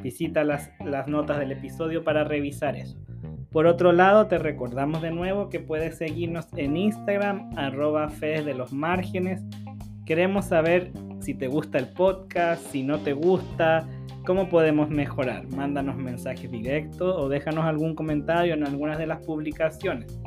Visita 0.04 0.44
las, 0.44 0.70
notas 1.08 1.40
del 1.40 1.52
episodio 1.52 2.04
para 2.04 2.24
revisar 2.24 2.76
eso. 2.76 2.96
Por 3.50 3.66
otro 3.66 3.92
lado, 3.92 4.28
te 4.28 4.38
recordamos 4.38 5.02
de 5.02 5.10
nuevo 5.10 5.50
que 5.50 5.60
puedes 5.60 5.98
seguirnos 5.98 6.46
en 6.56 6.78
Instagram, 6.78 7.58
arroba 7.58 8.06
de 8.22 8.54
los 8.54 8.72
Márgenes. 8.72 9.42
Queremos 10.06 10.46
saber 10.46 10.92
si 11.22 11.34
te 11.34 11.48
gusta 11.48 11.80
el 11.80 11.88
podcast, 11.88 12.64
si 12.68 12.84
no 12.84 13.00
te 13.00 13.14
gusta, 13.14 13.88
¿Cómo 14.26 14.50
podemos 14.50 14.90
mejorar? 14.90 15.48
Mándanos 15.50 15.98
mensajes 15.98 16.50
directos 16.50 17.16
o 17.16 17.30
déjanos 17.30 17.66
algún 17.66 17.94
comentario 17.94 18.56
en 18.56 18.66
algunas 18.66 18.98
de 18.98 19.06
las 19.06 19.24
publicaciones. 19.24 20.20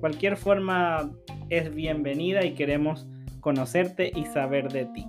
Cualquier 0.00 0.38
forma 0.38 1.10
es 1.50 1.74
bienvenida 1.74 2.42
y 2.46 2.54
queremos 2.54 3.06
conocerte 3.40 4.10
y 4.14 4.24
saber 4.24 4.72
de 4.72 4.86
ti. 4.86 5.06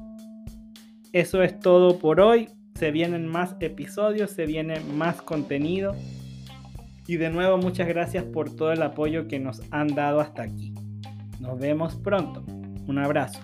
Eso 1.13 1.43
es 1.43 1.57
todo 1.59 1.97
por 1.97 2.19
hoy. 2.19 2.49
Se 2.73 2.91
vienen 2.91 3.25
más 3.25 3.55
episodios, 3.61 4.31
se 4.31 4.45
viene 4.45 4.81
más 4.81 5.21
contenido. 5.21 5.95
Y 7.07 7.15
de 7.15 7.29
nuevo 7.29 7.57
muchas 7.57 7.87
gracias 7.87 8.25
por 8.25 8.53
todo 8.53 8.73
el 8.73 8.81
apoyo 8.81 9.29
que 9.29 9.39
nos 9.39 9.61
han 9.71 9.87
dado 9.87 10.19
hasta 10.19 10.43
aquí. 10.43 10.73
Nos 11.39 11.57
vemos 11.57 11.95
pronto. 11.95 12.43
Un 12.85 12.97
abrazo. 12.97 13.39